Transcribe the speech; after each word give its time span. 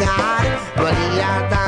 lugar 0.00 0.60
no 0.76 0.86
haría 0.86 1.59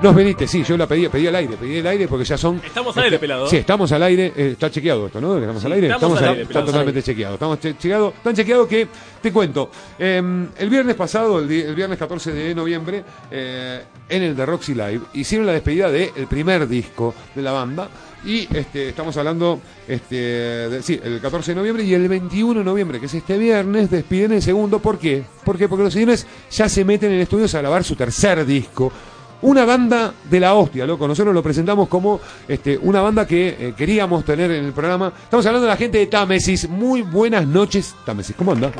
No, 0.00 0.14
venite, 0.14 0.46
sí, 0.46 0.62
yo 0.62 0.76
la 0.76 0.86
pedí, 0.86 1.08
pedí 1.08 1.26
al 1.26 1.34
aire, 1.34 1.56
pedí 1.56 1.80
al 1.80 1.86
aire 1.88 2.06
porque 2.06 2.24
ya 2.24 2.38
son. 2.38 2.60
Estamos 2.64 2.96
al 2.96 3.02
aire, 3.04 3.18
pelado. 3.18 3.48
Sí, 3.48 3.56
estamos 3.56 3.90
al 3.90 4.02
aire, 4.04 4.32
eh, 4.36 4.50
está 4.52 4.70
chequeado 4.70 5.06
esto, 5.08 5.20
¿no? 5.20 5.36
Estamos 5.38 5.64
al 5.64 5.72
aire, 5.72 5.88
estamos 5.88 6.18
al 6.22 6.28
aire, 6.28 6.42
está 6.42 6.64
totalmente 6.64 7.02
chequeado. 7.02 7.34
Estamos 7.34 7.58
che- 7.58 7.76
chequeado, 7.76 8.14
tan 8.22 8.34
chequeado 8.36 8.68
que 8.68 8.86
te 9.20 9.32
cuento. 9.32 9.70
eh, 9.98 10.22
el 10.56 10.70
viernes 10.70 10.94
pasado, 10.94 11.40
el, 11.40 11.50
el 11.50 11.74
viernes 11.74 11.98
14 11.98 12.32
de 12.32 12.54
noviembre, 12.54 13.02
eh, 13.32 13.82
en 14.08 14.22
el 14.22 14.36
de 14.36 14.46
Roxy 14.46 14.72
Live, 14.74 15.00
hicieron 15.14 15.46
la 15.48 15.52
despedida 15.52 15.90
del 15.90 16.28
primer 16.28 16.68
disco 16.68 17.12
de 17.34 17.42
la 17.42 17.50
banda. 17.50 17.88
Y 18.24 18.46
este, 18.56 18.90
estamos 18.90 19.16
hablando, 19.16 19.60
este, 19.88 20.14
de- 20.14 20.80
sí, 20.82 21.00
el 21.02 21.20
14 21.20 21.50
de 21.50 21.54
noviembre 21.56 21.82
y 21.82 21.94
el 21.94 22.08
21 22.08 22.60
de 22.60 22.64
noviembre, 22.64 23.00
que 23.00 23.06
es 23.06 23.14
este 23.14 23.36
viernes, 23.36 23.90
despiden 23.90 24.30
el 24.32 24.42
segundo. 24.42 24.78
¿Por 24.78 24.96
qué? 24.96 25.24
¿Por 25.44 25.58
qué? 25.58 25.68
Porque 25.68 25.82
los 25.82 25.92
señores 25.92 26.24
ya 26.52 26.68
se 26.68 26.84
meten 26.84 27.10
en 27.10 27.18
estudios 27.20 27.52
a 27.56 27.58
grabar 27.58 27.82
su 27.82 27.96
tercer 27.96 28.46
disco. 28.46 28.92
Una 29.40 29.64
banda 29.64 30.12
de 30.28 30.40
la 30.40 30.54
hostia, 30.54 30.84
loco. 30.84 31.06
Nosotros 31.06 31.32
lo 31.32 31.42
presentamos 31.44 31.88
como 31.88 32.20
este, 32.48 32.76
una 32.76 33.00
banda 33.00 33.24
que 33.24 33.48
eh, 33.48 33.74
queríamos 33.76 34.24
tener 34.24 34.50
en 34.50 34.64
el 34.64 34.72
programa. 34.72 35.12
Estamos 35.22 35.46
hablando 35.46 35.66
de 35.66 35.72
la 35.72 35.76
gente 35.76 35.98
de 35.98 36.06
Támesis. 36.08 36.68
Muy 36.68 37.02
buenas 37.02 37.46
noches, 37.46 37.94
Támesis. 38.04 38.34
¿Cómo 38.36 38.52
anda? 38.52 38.72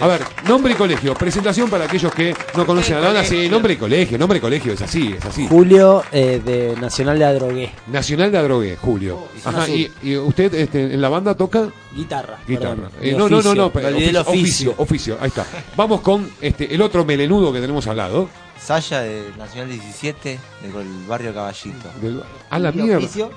A 0.00 0.06
ver, 0.08 0.22
nombre 0.48 0.72
y 0.72 0.76
colegio. 0.76 1.14
Presentación 1.14 1.70
para 1.70 1.84
aquellos 1.84 2.12
que 2.12 2.34
no 2.56 2.66
conocen 2.66 2.96
a 2.96 3.00
la 3.00 3.06
banda. 3.06 3.24
Sí, 3.24 3.48
nombre 3.48 3.74
y 3.74 3.76
colegio. 3.76 4.18
Nombre 4.18 4.38
y 4.38 4.40
colegio. 4.40 4.72
Es 4.72 4.82
así, 4.82 5.14
es 5.16 5.24
así. 5.24 5.46
Julio 5.48 6.02
eh, 6.10 6.42
de 6.44 6.74
Nacional 6.80 7.16
de 7.18 7.24
Adrogué. 7.26 7.70
Nacional 7.86 8.32
de 8.32 8.38
Adrogué, 8.38 8.76
Julio. 8.76 9.28
zona 9.42 9.58
Ajá, 9.58 9.68
y, 9.68 9.90
y 10.02 10.16
usted 10.16 10.52
este, 10.54 10.92
en 10.92 11.00
la 11.00 11.08
banda 11.08 11.34
toca 11.36 11.68
Guitarra. 11.94 12.38
guitarra. 12.48 12.90
Eh, 13.00 13.14
no, 13.16 13.28
no, 13.28 13.40
no, 13.40 13.54
no, 13.54 13.66
oficio. 13.66 14.20
oficio, 14.22 14.74
oficio, 14.78 15.18
ahí 15.20 15.28
está. 15.28 15.46
Vamos 15.76 16.00
con 16.00 16.28
este, 16.40 16.74
el 16.74 16.82
otro 16.82 17.04
melenudo 17.04 17.52
que 17.52 17.60
tenemos 17.60 17.86
al 17.86 17.96
lado. 17.98 18.28
Saya 18.64 19.00
de 19.02 19.30
Nacional 19.36 19.68
17, 19.70 20.38
del 20.62 20.72
barrio 21.06 21.34
Caballito. 21.34 21.88
Del- 22.00 22.22
a 22.48 22.58
la 22.58 22.70
¿Y 22.70 22.74
mierda. 22.74 22.98
oficio? 22.98 23.30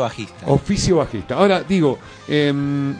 Bajista. 0.00 0.46
Oficio 0.46 0.96
bajista. 0.96 1.34
Ahora 1.36 1.62
digo, 1.62 1.98
em, 2.26 2.94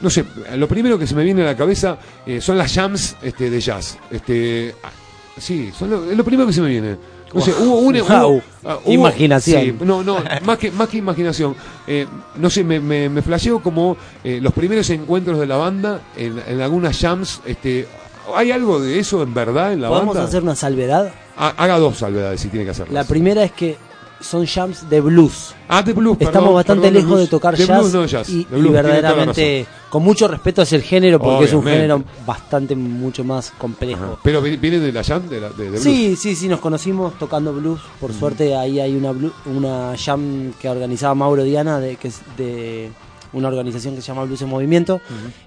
no 0.00 0.08
sé, 0.10 0.24
lo 0.56 0.68
primero 0.68 0.96
que 0.98 1.06
se 1.06 1.14
me 1.16 1.24
viene 1.24 1.42
a 1.42 1.46
la 1.46 1.56
cabeza 1.56 1.98
eh, 2.24 2.40
son 2.40 2.56
las 2.56 2.72
jams 2.72 3.16
este, 3.22 3.50
de 3.50 3.60
jazz. 3.60 3.98
Este, 4.10 4.74
ah, 4.84 4.90
sí, 5.38 5.72
son 5.76 5.90
lo, 5.90 6.10
es 6.10 6.16
lo 6.16 6.24
primero 6.24 6.46
que 6.46 6.52
se 6.52 6.60
me 6.60 6.68
viene. 6.68 6.96
No 7.34 7.40
sé, 7.40 7.52
hubo 7.52 7.78
una. 7.78 8.02
Wow. 8.02 8.36
hubo- 8.36 8.42
ah, 8.70 8.78
Imaginación. 8.86 9.62
sí, 9.62 9.74
no, 9.84 10.04
no, 10.04 10.22
más 10.44 10.58
que, 10.58 10.70
más 10.70 10.88
que 10.88 10.98
imaginación. 10.98 11.56
eh, 11.86 12.06
no 12.36 12.48
sé, 12.48 12.62
me, 12.62 12.78
me, 12.78 13.08
me 13.08 13.22
flasheó 13.22 13.60
como 13.60 13.96
eh, 14.22 14.38
los 14.40 14.52
primeros 14.52 14.88
encuentros 14.90 15.38
de 15.40 15.46
la 15.46 15.56
banda 15.56 16.00
en, 16.16 16.40
en 16.46 16.60
algunas 16.60 16.96
jams. 16.96 17.40
Este, 17.44 17.88
¿Hay 18.34 18.50
algo 18.50 18.80
de 18.80 18.98
eso 18.98 19.22
en 19.22 19.34
verdad 19.34 19.72
en 19.72 19.80
la 19.82 19.88
¿Podemos 19.88 20.14
banda? 20.14 20.28
hacer 20.28 20.42
una 20.42 20.54
salvedad? 20.56 21.12
Ha- 21.36 21.54
Haga 21.56 21.78
dos 21.78 21.98
salvedades 21.98 22.40
si 22.40 22.48
tiene 22.48 22.64
que 22.64 22.70
hacerlas. 22.70 22.94
La 22.94 23.04
primera 23.04 23.42
es 23.44 23.52
que 23.52 23.76
son 24.20 24.46
jams 24.46 24.88
de 24.88 25.00
blues. 25.00 25.52
Ah, 25.68 25.82
de 25.82 25.92
blues, 25.92 26.16
Estamos 26.20 26.34
perdón, 26.40 26.54
bastante 26.54 26.82
perdón, 26.82 26.94
lejos 26.94 27.08
blues. 27.10 27.20
de 27.22 27.26
tocar 27.26 27.56
De 27.56 27.66
jazz, 27.66 27.78
blues, 27.80 27.92
no 27.92 28.06
jazz, 28.06 28.28
y, 28.28 28.44
de 28.44 28.56
blues, 28.56 28.72
verdaderamente 28.72 29.66
con 29.90 30.04
mucho 30.04 30.28
respeto 30.28 30.62
hacia 30.62 30.76
el 30.76 30.82
género 30.82 31.18
porque 31.18 31.44
es 31.46 31.52
un 31.52 31.64
género 31.64 32.04
bastante 32.24 32.76
mucho 32.76 33.24
más 33.24 33.50
complejo. 33.58 34.18
Pero 34.22 34.40
vi- 34.40 34.56
viene 34.56 34.78
de 34.78 34.92
la 34.92 35.02
jam, 35.02 35.28
de, 35.28 35.40
la, 35.40 35.48
de, 35.50 35.64
de 35.64 35.70
blues. 35.70 35.82
Sí, 35.82 36.14
sí, 36.16 36.36
sí, 36.36 36.48
nos 36.48 36.60
conocimos 36.60 37.18
tocando 37.18 37.52
blues. 37.52 37.80
Por 38.00 38.12
Mm. 38.12 38.18
suerte 38.18 38.54
ahí 38.56 38.78
hay 38.78 38.94
una 38.94 39.10
blu- 39.12 39.32
una 39.46 39.94
jam 39.98 40.52
que 40.60 40.68
organizaba 40.68 41.14
Mauro 41.16 41.42
Diana, 41.42 41.80
de, 41.80 41.96
que 41.96 42.08
es 42.08 42.20
de 42.36 42.90
una 43.32 43.48
organización 43.48 43.94
que 43.96 44.02
se 44.02 44.08
llama 44.08 44.24
Blues 44.24 44.42
en 44.42 44.48
Movimiento. 44.50 45.00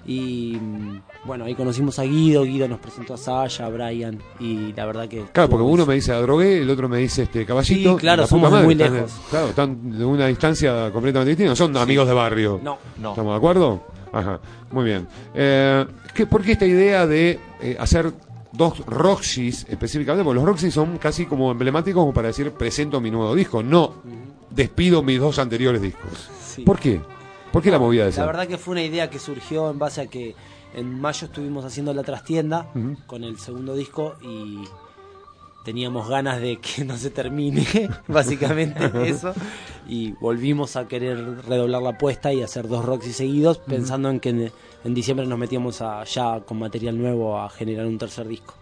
Y 0.06 0.58
mm, 0.60 1.00
bueno, 1.26 1.44
ahí 1.44 1.54
conocimos 1.54 1.98
a 1.98 2.04
Guido, 2.04 2.44
Guido 2.44 2.68
nos 2.68 2.78
presentó 2.78 3.14
a 3.14 3.16
Sasha, 3.16 3.66
a 3.66 3.68
Brian, 3.68 4.18
y 4.40 4.72
la 4.72 4.86
verdad 4.86 5.08
que... 5.08 5.24
Claro, 5.32 5.50
porque 5.50 5.64
uno 5.64 5.84
me 5.84 5.94
dice 5.94 6.12
Adrogué, 6.12 6.62
el 6.62 6.70
otro 6.70 6.88
me 6.88 6.98
dice 6.98 7.24
este 7.24 7.44
caballito. 7.44 7.94
Sí, 7.94 8.00
claro, 8.00 8.26
somos 8.26 8.50
madre, 8.50 8.64
muy 8.64 8.74
están- 8.74 8.94
lejos. 8.94 9.12
Claro, 9.30 9.46
están 9.48 9.98
de 9.98 10.04
una 10.04 10.26
distancia 10.26 10.90
completamente 10.92 11.30
distinta. 11.30 11.50
No 11.50 11.56
son 11.56 11.76
amigos 11.76 12.06
de 12.08 12.14
barrio. 12.14 12.60
No, 12.62 12.78
no. 12.98 13.10
¿Estamos 13.10 13.32
de 13.32 13.36
acuerdo? 13.36 13.84
Ajá, 14.12 14.40
muy 14.70 14.84
bien. 14.84 15.06
Eh, 15.34 15.84
¿qué, 16.14 16.26
¿Por 16.26 16.42
qué 16.42 16.52
esta 16.52 16.64
idea 16.66 17.06
de 17.06 17.38
eh, 17.60 17.76
hacer 17.78 18.12
dos 18.52 18.78
Roxys 18.86 19.66
específicamente? 19.68 20.24
Porque 20.24 20.36
los 20.36 20.44
Roxys 20.44 20.72
son 20.72 20.96
casi 20.98 21.26
como 21.26 21.50
emblemáticos 21.50 22.00
como 22.02 22.14
para 22.14 22.28
decir 22.28 22.52
presento 22.52 23.00
mi 23.00 23.10
nuevo 23.10 23.34
disco, 23.34 23.62
no 23.62 23.94
despido 24.50 25.02
mis 25.02 25.20
dos 25.20 25.38
anteriores 25.38 25.82
discos. 25.82 26.30
Sí. 26.42 26.62
¿Por 26.62 26.78
qué? 26.78 27.00
¿Por 27.52 27.62
qué 27.62 27.70
la 27.70 27.78
movida 27.78 28.04
de 28.04 28.10
esa? 28.10 28.22
La 28.22 28.26
verdad 28.28 28.46
que 28.46 28.58
fue 28.58 28.72
una 28.72 28.82
idea 28.82 29.10
que 29.10 29.18
surgió 29.18 29.70
en 29.70 29.78
base 29.78 30.00
a 30.02 30.06
que 30.06 30.34
en 30.74 31.00
mayo 31.00 31.26
estuvimos 31.26 31.64
haciendo 31.64 31.94
la 31.94 32.02
trastienda 32.02 32.70
con 33.06 33.24
el 33.24 33.38
segundo 33.38 33.74
disco 33.74 34.16
y 34.22 34.64
teníamos 35.66 36.08
ganas 36.08 36.40
de 36.40 36.58
que 36.58 36.84
no 36.86 36.96
se 36.96 37.10
termine, 37.10 37.66
básicamente 38.08 38.88
eso, 39.04 39.34
y 39.88 40.12
volvimos 40.12 40.76
a 40.76 40.86
querer 40.86 41.44
redoblar 41.44 41.82
la 41.82 41.90
apuesta 41.90 42.32
y 42.32 42.40
hacer 42.40 42.68
dos 42.68 42.84
Roxy 42.84 43.12
seguidos, 43.12 43.58
pensando 43.58 44.08
en 44.08 44.20
que 44.20 44.28
en, 44.30 44.52
en 44.84 44.94
diciembre 44.94 45.26
nos 45.26 45.38
metíamos 45.38 45.82
a, 45.82 46.04
ya 46.04 46.40
con 46.40 46.60
material 46.60 46.96
nuevo 46.96 47.38
a 47.38 47.50
generar 47.50 47.86
un 47.86 47.98
tercer 47.98 48.28
disco. 48.28 48.54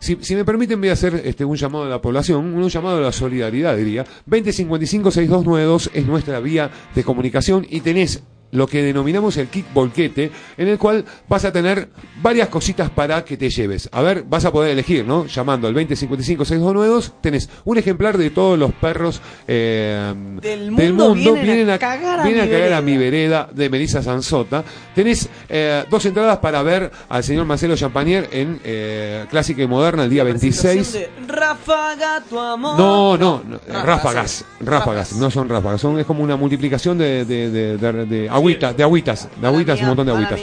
Si, 0.00 0.18
si 0.22 0.34
me 0.34 0.44
permiten, 0.44 0.80
voy 0.80 0.90
a 0.90 0.94
hacer 0.94 1.22
este, 1.24 1.44
un 1.44 1.56
llamado 1.56 1.84
a 1.84 1.88
la 1.88 2.02
población, 2.02 2.52
un 2.52 2.68
llamado 2.68 2.98
a 2.98 3.00
la 3.00 3.12
solidaridad, 3.12 3.76
diría. 3.76 4.04
2055-6292 4.28 5.90
es 5.94 6.04
nuestra 6.04 6.40
vía 6.40 6.68
de 6.92 7.04
comunicación 7.04 7.64
y 7.70 7.80
tenés 7.80 8.24
lo 8.52 8.66
que 8.66 8.82
denominamos 8.82 9.36
el 9.36 9.48
kit 9.48 9.66
bolquete, 9.74 10.30
en 10.56 10.68
el 10.68 10.78
cual 10.78 11.04
vas 11.28 11.44
a 11.44 11.52
tener 11.52 11.88
varias 12.22 12.48
cositas 12.48 12.90
para 12.90 13.24
que 13.24 13.36
te 13.36 13.50
lleves. 13.50 13.88
A 13.92 14.02
ver, 14.02 14.24
vas 14.28 14.44
a 14.44 14.52
poder 14.52 14.70
elegir, 14.70 15.04
¿no? 15.06 15.26
Llamando 15.26 15.68
al 15.68 15.74
2055-6292, 15.74 17.12
tenés 17.20 17.48
un 17.64 17.78
ejemplar 17.78 18.16
de 18.18 18.30
todos 18.30 18.58
los 18.58 18.72
perros 18.72 19.20
eh, 19.46 20.12
Del 20.42 20.70
mundo 20.70 21.14
vienen 21.14 21.70
a 21.70 21.78
cagar 21.78 22.20
a 22.20 22.24
vienen 22.24 22.44
mi 22.44 22.48
a 22.48 22.52
cagar 22.52 22.72
a 22.72 22.80
vereda. 22.80 22.80
mi 22.82 22.96
vereda 22.96 23.48
de 23.52 23.68
Melissa 23.70 24.02
Sanzota. 24.02 24.64
Tenés 24.94 25.28
eh, 25.48 25.84
dos 25.90 26.04
entradas 26.06 26.38
para 26.38 26.62
ver 26.62 26.90
al 27.08 27.24
señor 27.24 27.46
Marcelo 27.46 27.76
Champagnier 27.76 28.28
en 28.32 28.60
eh, 28.64 29.24
Clásica 29.30 29.62
y 29.62 29.66
Moderna 29.66 30.04
el 30.04 30.10
día 30.10 30.24
26. 30.24 30.92
De 30.92 31.10
Ráfaga, 31.26 32.22
tu 32.28 32.38
amor. 32.38 32.78
No, 32.78 33.16
no, 33.16 33.42
no, 33.46 33.58
Ráfagas, 33.66 33.84
ráfagas, 33.86 34.30
sí. 34.30 34.44
ráfagas, 34.60 34.66
Ráfagas. 34.86 35.12
no 35.16 35.30
son 35.30 35.48
ráfagas, 35.48 35.80
son, 35.80 35.98
es 35.98 36.06
como 36.06 36.22
una 36.22 36.36
multiplicación 36.36 36.98
de, 36.98 37.24
de, 37.24 37.50
de, 37.50 37.76
de- 38.06 38.28
de 38.36 38.40
agüitas, 38.42 38.76
de 38.76 38.82
agüitas, 38.82 39.28
de 39.40 39.46
agüitas, 39.46 39.80
un 39.80 39.86
montón 39.88 40.06
de 40.06 40.12
agüitas. 40.12 40.38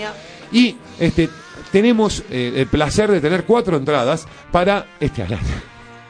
Y 0.52 0.76
este 1.00 1.30
tenemos 1.72 2.24
eh, 2.30 2.54
el 2.58 2.68
placer 2.68 3.10
de 3.12 3.20
tener 3.22 3.46
cuatro 3.46 3.78
entradas 3.78 4.28
para 4.52 4.86
este 5.00 5.24
colgué- 5.24 5.40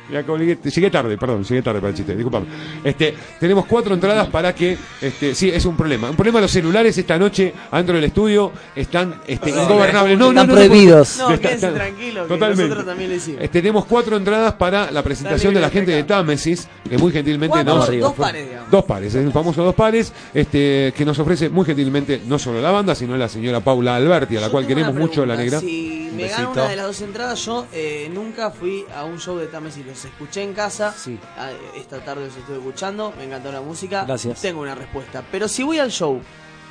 llegué 0.09 0.89
tarde, 0.89 1.17
perdón, 1.17 1.43
llegué 1.43 1.61
tarde 1.61 1.79
para 1.79 1.89
el 1.91 1.95
chiste, 1.95 2.15
disculpame. 2.15 2.45
Este, 2.83 3.13
tenemos 3.39 3.65
cuatro 3.65 3.93
entradas 3.93 4.27
para 4.27 4.53
que, 4.53 4.77
este, 5.01 5.33
sí, 5.35 5.49
es 5.49 5.65
un 5.65 5.75
problema. 5.77 6.09
Un 6.09 6.15
problema 6.15 6.41
los 6.41 6.51
celulares 6.51 6.97
esta 6.97 7.17
noche 7.17 7.53
adentro 7.71 7.95
del 7.95 8.05
estudio 8.05 8.51
están 8.75 9.21
este, 9.27 9.49
ingobernables. 9.51 10.17
No, 10.17 10.31
no, 10.31 10.41
Están 10.41 10.47
no, 10.47 10.53
no, 10.53 10.67
prohibidos. 10.67 11.17
No, 11.17 11.29
Está- 11.31 11.41
quédense 11.49 11.67
está- 11.67 11.77
tranquilos, 11.77 12.23
que 12.27 12.33
Totalmente. 12.33 12.63
nosotros 12.63 12.85
también 12.85 13.09
lo 13.09 13.15
hicimos. 13.15 13.41
Eh, 13.43 13.47
tenemos 13.47 13.85
cuatro 13.85 14.17
entradas 14.17 14.53
para 14.53 14.91
la 14.91 15.03
presentación 15.03 15.53
de 15.53 15.59
la 15.61 15.69
gente 15.69 15.91
de 15.91 16.03
Támesis, 16.03 16.67
que 16.89 16.97
muy 16.97 17.11
gentilmente 17.11 17.63
nos. 17.63 17.87
dos 17.99 18.13
pares, 18.13 18.47
digamos. 18.47 18.71
Dos 18.71 18.85
pares, 18.85 19.15
es 19.15 19.25
el 19.25 19.31
famoso 19.31 19.63
dos 19.63 19.75
pares, 19.75 20.11
este, 20.33 20.93
que 20.95 21.05
nos 21.05 21.17
ofrece 21.19 21.49
muy 21.49 21.65
gentilmente 21.65 22.21
no 22.25 22.39
solo 22.39 22.61
la 22.61 22.71
banda, 22.71 22.95
sino 22.95 23.15
la 23.17 23.29
señora 23.29 23.59
Paula 23.59 23.95
Alberti, 23.95 24.37
a 24.37 24.41
la 24.41 24.47
Yo 24.47 24.51
cual 24.51 24.67
queremos 24.67 24.93
mucho, 24.95 25.25
la 25.25 25.35
negra. 25.35 25.59
Si 25.59 26.09
me 26.15 26.27
gano 26.27 26.51
una 26.51 26.67
de 26.67 26.75
las 26.75 26.85
dos 26.87 27.01
entradas, 27.01 27.45
yo 27.45 27.65
eh, 27.73 28.09
nunca 28.13 28.51
fui 28.51 28.85
a 28.95 29.03
un 29.05 29.19
show 29.19 29.37
de 29.37 29.47
Támesis. 29.47 29.83
Los 29.93 30.05
escuché 30.05 30.41
en 30.43 30.53
casa. 30.53 30.91
Sí. 30.97 31.19
Ah, 31.37 31.49
Esta 31.75 32.03
tarde 32.03 32.25
los 32.25 32.35
estoy 32.35 32.57
escuchando. 32.57 33.13
Me 33.17 33.25
encantó 33.25 33.51
la 33.51 33.61
música. 33.61 34.03
Gracias. 34.05 34.41
Tengo 34.41 34.61
una 34.61 34.73
respuesta. 34.75 35.23
Pero 35.31 35.47
si 35.47 35.61
voy 35.63 35.77
al 35.79 35.91
show, 35.91 36.19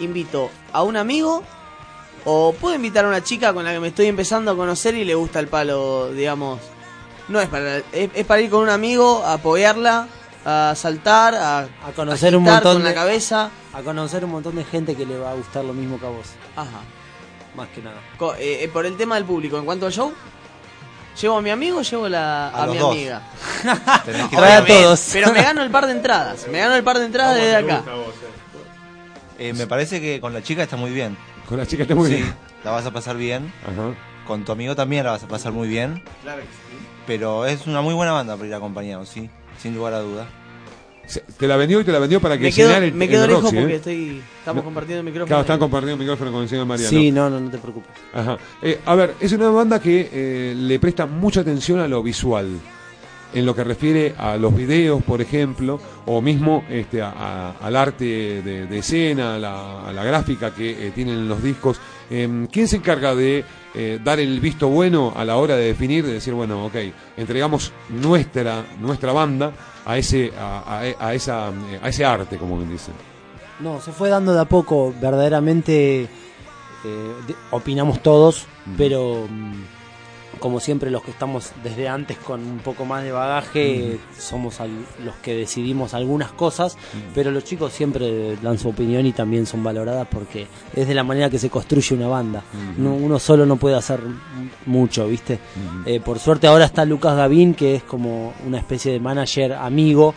invito 0.01 0.51
a 0.73 0.83
un 0.83 0.97
amigo 0.97 1.43
o 2.25 2.53
puedo 2.61 2.75
invitar 2.75 3.05
a 3.05 3.09
una 3.09 3.23
chica 3.23 3.53
con 3.53 3.65
la 3.65 3.73
que 3.73 3.81
me 3.81 3.89
estoy 3.89 4.07
empezando 4.07 4.51
a 4.51 4.57
conocer 4.57 4.95
y 4.97 5.05
le 5.05 5.15
gusta 5.15 5.39
el 5.41 5.49
palo, 5.49 6.13
digamos. 6.13 6.61
No 7.29 7.41
es 7.41 7.49
para 7.49 7.79
es, 7.79 8.11
es 8.15 8.27
para 8.27 8.41
ir 8.41 8.51
con 8.51 8.63
un 8.63 8.69
amigo, 8.69 9.23
a 9.25 9.35
apoyarla, 9.35 10.09
a 10.45 10.75
saltar, 10.77 11.35
a, 11.37 11.59
A 11.61 11.93
conocer 11.95 12.37
un 12.37 12.43
montón 12.43 12.75
con 12.75 12.85
la 12.85 12.95
cabeza. 12.95 13.51
A 13.73 13.83
conocer 13.83 14.25
un 14.25 14.33
montón 14.33 14.57
de 14.57 14.65
gente 14.65 14.97
que 14.97 15.07
le 15.07 15.17
va 15.19 15.31
a 15.31 15.35
gustar 15.35 15.65
lo 15.65 15.73
mismo 15.73 15.99
que 16.01 16.07
a 16.07 16.11
vos. 16.11 16.27
Ajá. 16.57 16.81
Más 17.55 17.69
que 17.69 17.83
nada. 17.83 18.01
Co- 18.19 18.35
eh, 18.35 18.65
eh, 18.65 18.69
por 18.69 18.85
el 18.87 18.97
tema 18.97 19.15
del 19.15 19.25
público, 19.25 19.59
en 19.59 19.65
cuanto 19.65 19.87
al 19.87 19.93
show, 19.93 20.13
¿llevo 21.21 21.39
a 21.39 21.43
mi 21.43 21.51
amigo 21.51 21.79
o 21.79 21.83
llevo 21.83 22.09
la, 22.09 22.49
A 22.49 22.65
a, 22.65 22.67
mi 22.67 22.79
dos. 22.79 22.93
amiga? 22.93 23.23
Tenés 24.05 24.29
que 24.29 24.37
Trae 24.37 24.53
a 24.55 24.65
todos. 24.65 25.09
Pero 25.13 25.33
me 25.33 25.43
gano 25.43 25.63
el 25.63 25.71
par 25.71 25.87
de 25.87 25.93
entradas. 25.93 26.47
Me 26.49 26.59
gano 26.59 26.75
el 26.75 26.85
par 26.85 26.99
de 26.99 27.07
entradas 27.07 27.37
desde 27.37 27.57
acá. 27.57 27.83
Eh, 29.39 29.53
me 29.55 29.67
parece 29.67 30.01
que 30.01 30.21
con 30.21 30.33
la 30.33 30.43
chica 30.43 30.63
está 30.63 30.77
muy 30.77 30.91
bien. 30.91 31.17
Con 31.49 31.59
la 31.59 31.67
chica 31.67 31.83
está 31.83 31.95
muy 31.95 32.09
sí, 32.09 32.17
bien. 32.17 32.35
la 32.65 32.71
vas 32.71 32.87
a 32.87 32.91
pasar 32.93 33.17
bien. 33.17 33.53
Ajá. 33.63 33.95
Con 34.27 34.45
tu 34.45 34.53
amigo 34.53 34.77
también 34.77 35.05
la 35.05 35.13
vas 35.13 35.25
a 35.25 35.29
pasar 35.29 35.53
muy 35.53 35.69
bien. 35.69 36.03
Claro 36.23 36.41
que 36.43 36.47
sí. 36.47 36.87
Pero 37.07 37.47
es 37.47 37.67
una 37.67 37.81
muy 37.81 37.95
buena 37.95 38.13
banda 38.13 38.37
para 38.37 38.49
ir 38.49 38.55
acompañado, 38.55 39.05
sí. 39.05 39.29
Sin 39.59 39.75
lugar 39.75 39.95
a 39.95 39.99
duda. 40.01 40.27
Te 41.39 41.47
la 41.47 41.57
vendió 41.57 41.81
y 41.81 41.85
te 41.85 41.93
la 41.93 41.99
vendió 41.99 42.21
para 42.21 42.37
que 42.39 42.45
Me 42.45 42.53
quedo, 42.53 42.75
el, 42.77 42.93
me 42.95 43.05
el 43.07 43.11
quedo 43.11 43.27
lejos 43.27 43.53
¿eh? 43.53 43.57
porque 43.61 43.75
estoy, 43.77 44.23
estamos 44.39 44.63
No. 44.63 44.65
compartiendo 44.65 45.01
el 45.01 45.05
micrófono. 45.05 45.27
Claro, 45.27 45.41
están 45.43 45.59
compartiendo 45.59 45.97
micrófono 45.99 46.33
con 46.33 46.43
el 46.43 46.49
señor 46.49 46.67
Mariano. 46.67 46.91
Sí, 46.91 47.11
no, 47.13 47.29
no, 47.31 47.41
no 47.41 47.51
te 47.51 47.59
preocupes. 47.59 47.91
Ajá. 48.15 48.39
Eh, 48.63 48.81
a 48.87 48.95
ver, 48.95 49.15
es 49.21 49.33
una 49.33 49.49
banda 49.51 49.81
que 49.81 50.09
eh, 50.13 50.55
le 50.57 50.79
presta 50.79 51.07
mucha 51.07 51.41
atención 51.41 51.81
a 51.81 51.89
lo 51.89 52.03
visual. 52.03 52.49
En 53.35 53.47
lo 53.47 53.57
que 53.57 53.65
refiere 53.65 54.15
a 54.19 54.37
los 54.37 54.55
videos, 54.55 55.03
por 55.03 55.23
ejemplo, 55.23 55.81
o 56.05 56.21
mismo 56.21 56.65
este, 56.69 57.01
a- 57.01 57.15
a- 57.17 57.51
al 57.63 57.77
arte 57.77 58.05
de, 58.43 58.67
de 58.67 58.79
escena, 58.79 59.37
a 59.37 59.39
la, 59.39 59.89
a 59.89 59.93
la 59.93 60.05
gráfica 60.05 60.55
que 60.55 60.89
eh, 60.89 60.93
tienen 60.95 61.27
los 61.29 61.43
discos. 61.43 61.81
Em, 62.11 62.47
¿Quién 62.49 62.69
se 62.69 62.77
encarga 62.77 63.15
de 63.15 63.43
eh, 63.75 63.99
dar 64.03 64.21
el 64.21 64.39
visto 64.41 64.69
bueno 64.69 65.13
a 65.17 65.25
la 65.25 65.37
hora 65.37 65.57
de 65.57 65.65
definir, 65.67 66.05
de 66.05 66.13
decir, 66.15 66.35
bueno, 66.35 66.67
ok, 66.67 66.75
entregamos 67.17 67.73
nuestra, 67.89 68.65
nuestra 68.81 69.13
banda 69.13 69.53
a 69.85 69.97
ese, 69.99 70.33
a, 70.39 70.81
a- 70.81 71.07
a 71.09 71.15
esa, 71.15 71.49
a 71.83 71.89
ese 71.89 72.05
arte, 72.05 72.37
como 72.39 72.57
bien 72.59 72.71
dicen? 72.71 72.95
No, 73.61 73.81
se 73.81 73.93
fue 73.93 74.09
dando 74.09 74.33
de 74.35 74.41
a 74.41 74.45
poco. 74.45 74.93
Verdaderamente 75.01 76.03
eh, 76.03 76.09
de- 77.27 77.35
opinamos 77.51 78.03
todos, 78.03 78.47
Mm. 78.67 78.75
pero 78.77 79.27
como 80.43 80.59
siempre 80.61 80.91
los 80.91 81.03
que 81.03 81.13
estamos 81.13 81.53
desde 81.63 81.89
antes 81.89 82.19
con 82.19 82.41
un 82.45 82.59
poco 82.59 82.85
más 82.85 83.05
de 83.05 83.13
bagaje 83.13 83.99
somos 84.19 84.61
al- 84.61 84.85
los 85.05 85.15
que 85.23 85.35
decidimos 85.37 85.95
algunas 85.95 86.33
cosas, 86.33 86.77
pero 87.15 87.31
los 87.31 87.45
chicos 87.45 87.73
siempre 87.73 88.37
dan 88.43 88.59
su 88.59 88.69
opinión 88.69 89.07
y 89.07 89.13
también 89.13 89.47
son 89.47 89.63
valoradas 89.63 90.09
porque 90.11 90.49
es 90.75 90.89
de 90.89 90.95
la 90.95 91.05
manera 91.05 91.31
que 91.31 91.39
se 91.39 91.49
construye 91.49 91.95
una 91.95 92.09
banda. 92.09 92.43
No- 92.77 92.95
uno 92.95 93.19
solo 93.21 93.47
no 93.47 93.55
puede 93.57 93.77
hacer 93.77 94.01
mucho, 94.67 95.07
¿viste? 95.07 95.39
Eh, 95.87 96.01
por 96.01 96.19
suerte 96.19 96.47
ahora 96.49 96.65
está 96.65 96.85
Lucas 96.85 97.17
Gavín, 97.17 97.55
que 97.55 97.77
es 97.77 97.83
como 97.85 98.35
una 98.45 98.59
especie 98.59 98.93
de 98.93 98.99
manager 99.01 99.53
amigo 99.55 100.13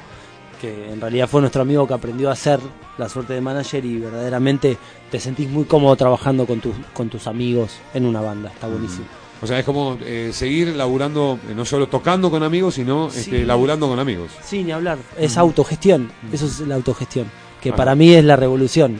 que 0.59 0.89
en 0.91 1.01
realidad 1.01 1.27
fue 1.27 1.41
nuestro 1.41 1.61
amigo 1.61 1.85
que 1.85 1.93
aprendió 1.93 2.29
a 2.29 2.33
hacer 2.33 2.59
la 2.97 3.09
suerte 3.09 3.33
de 3.33 3.41
manager 3.41 3.83
y 3.85 3.99
verdaderamente 3.99 4.77
te 5.11 5.19
sentís 5.19 5.49
muy 5.49 5.65
cómodo 5.65 5.95
trabajando 5.97 6.45
con 6.47 6.61
tus 6.61 6.73
con 6.93 7.09
tus 7.09 7.27
amigos 7.27 7.77
en 7.93 8.05
una 8.05 8.21
banda, 8.21 8.49
está 8.49 8.67
buenísimo. 8.67 9.05
O 9.41 9.47
sea, 9.47 9.59
es 9.59 9.65
como 9.65 9.97
eh, 10.01 10.31
seguir 10.33 10.69
laburando, 10.75 11.37
eh, 11.49 11.53
no 11.55 11.65
solo 11.65 11.87
tocando 11.87 12.31
con 12.31 12.41
amigos, 12.43 12.75
sino 12.75 13.09
Sí. 13.09 13.19
este, 13.19 13.45
laburando 13.45 13.87
con 13.87 13.99
amigos. 13.99 14.31
Sí, 14.43 14.63
ni 14.63 14.71
hablar, 14.71 14.97
es 15.17 15.37
autogestión, 15.37 16.11
eso 16.31 16.45
es 16.45 16.59
la 16.61 16.75
autogestión, 16.75 17.27
que 17.61 17.73
para 17.73 17.95
mí 17.95 18.13
es 18.13 18.23
la 18.23 18.35
revolución, 18.37 18.99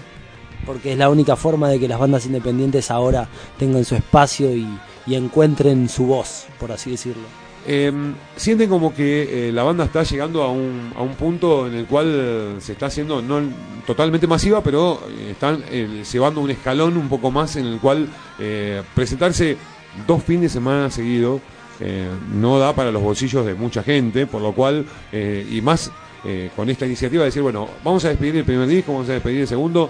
porque 0.65 0.91
es 0.91 0.97
la 0.97 1.09
única 1.09 1.35
forma 1.35 1.69
de 1.69 1.79
que 1.79 1.87
las 1.87 1.99
bandas 1.99 2.25
independientes 2.25 2.91
ahora 2.91 3.27
tengan 3.57 3.85
su 3.85 3.95
espacio 3.95 4.53
y, 4.55 4.67
y 5.07 5.15
encuentren 5.15 5.87
su 5.89 6.05
voz, 6.05 6.45
por 6.59 6.71
así 6.71 6.91
decirlo. 6.91 7.23
Eh, 7.67 7.91
sienten 8.35 8.69
como 8.69 8.93
que 8.93 9.47
eh, 9.49 9.51
la 9.51 9.63
banda 9.63 9.85
está 9.85 10.03
llegando 10.03 10.43
a 10.43 10.51
un, 10.51 10.91
a 10.95 11.01
un 11.01 11.15
punto 11.15 11.65
en 11.65 11.73
el 11.73 11.85
cual 11.87 12.57
se 12.59 12.73
está 12.73 12.85
haciendo 12.87 13.23
no 13.23 13.41
totalmente 13.87 14.27
masiva, 14.27 14.61
pero 14.61 15.01
están 15.31 15.63
eh, 15.71 16.03
llevando 16.11 16.41
un 16.41 16.51
escalón 16.51 16.95
un 16.95 17.09
poco 17.09 17.31
más 17.31 17.55
en 17.55 17.65
el 17.65 17.79
cual 17.79 18.07
eh, 18.37 18.83
presentarse 18.93 19.57
dos 20.07 20.23
fines 20.23 20.43
de 20.43 20.49
semana 20.49 20.89
seguidos 20.89 21.41
eh, 21.79 22.07
no 22.33 22.57
da 22.57 22.73
para 22.73 22.91
los 22.91 23.01
bolsillos 23.01 23.45
de 23.45 23.53
mucha 23.53 23.83
gente, 23.83 24.25
por 24.27 24.41
lo 24.41 24.53
cual, 24.53 24.85
eh, 25.11 25.45
y 25.51 25.61
más 25.61 25.91
eh, 26.23 26.49
con 26.55 26.69
esta 26.69 26.85
iniciativa 26.85 27.23
de 27.23 27.27
decir, 27.27 27.41
bueno, 27.41 27.67
vamos 27.83 28.03
a 28.05 28.09
despedir 28.09 28.37
el 28.37 28.45
primer 28.45 28.67
disco, 28.67 28.93
vamos 28.93 29.09
a 29.09 29.13
despedir 29.13 29.41
el 29.41 29.47
segundo, 29.47 29.89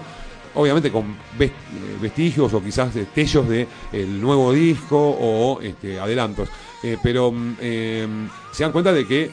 obviamente 0.54 0.90
con 0.90 1.14
ves- 1.38 1.52
vestigios 2.00 2.52
o 2.52 2.62
quizás 2.62 2.92
destellos 2.94 3.48
de 3.48 3.68
el 3.92 4.20
nuevo 4.20 4.52
disco 4.52 4.98
o 4.98 5.60
este, 5.62 5.98
adelantos. 6.00 6.48
Pero 7.02 7.32
mm, 7.32 7.56
se 8.52 8.62
dan 8.62 8.70
cuenta 8.72 8.92
de 8.92 9.06
que 9.06 9.30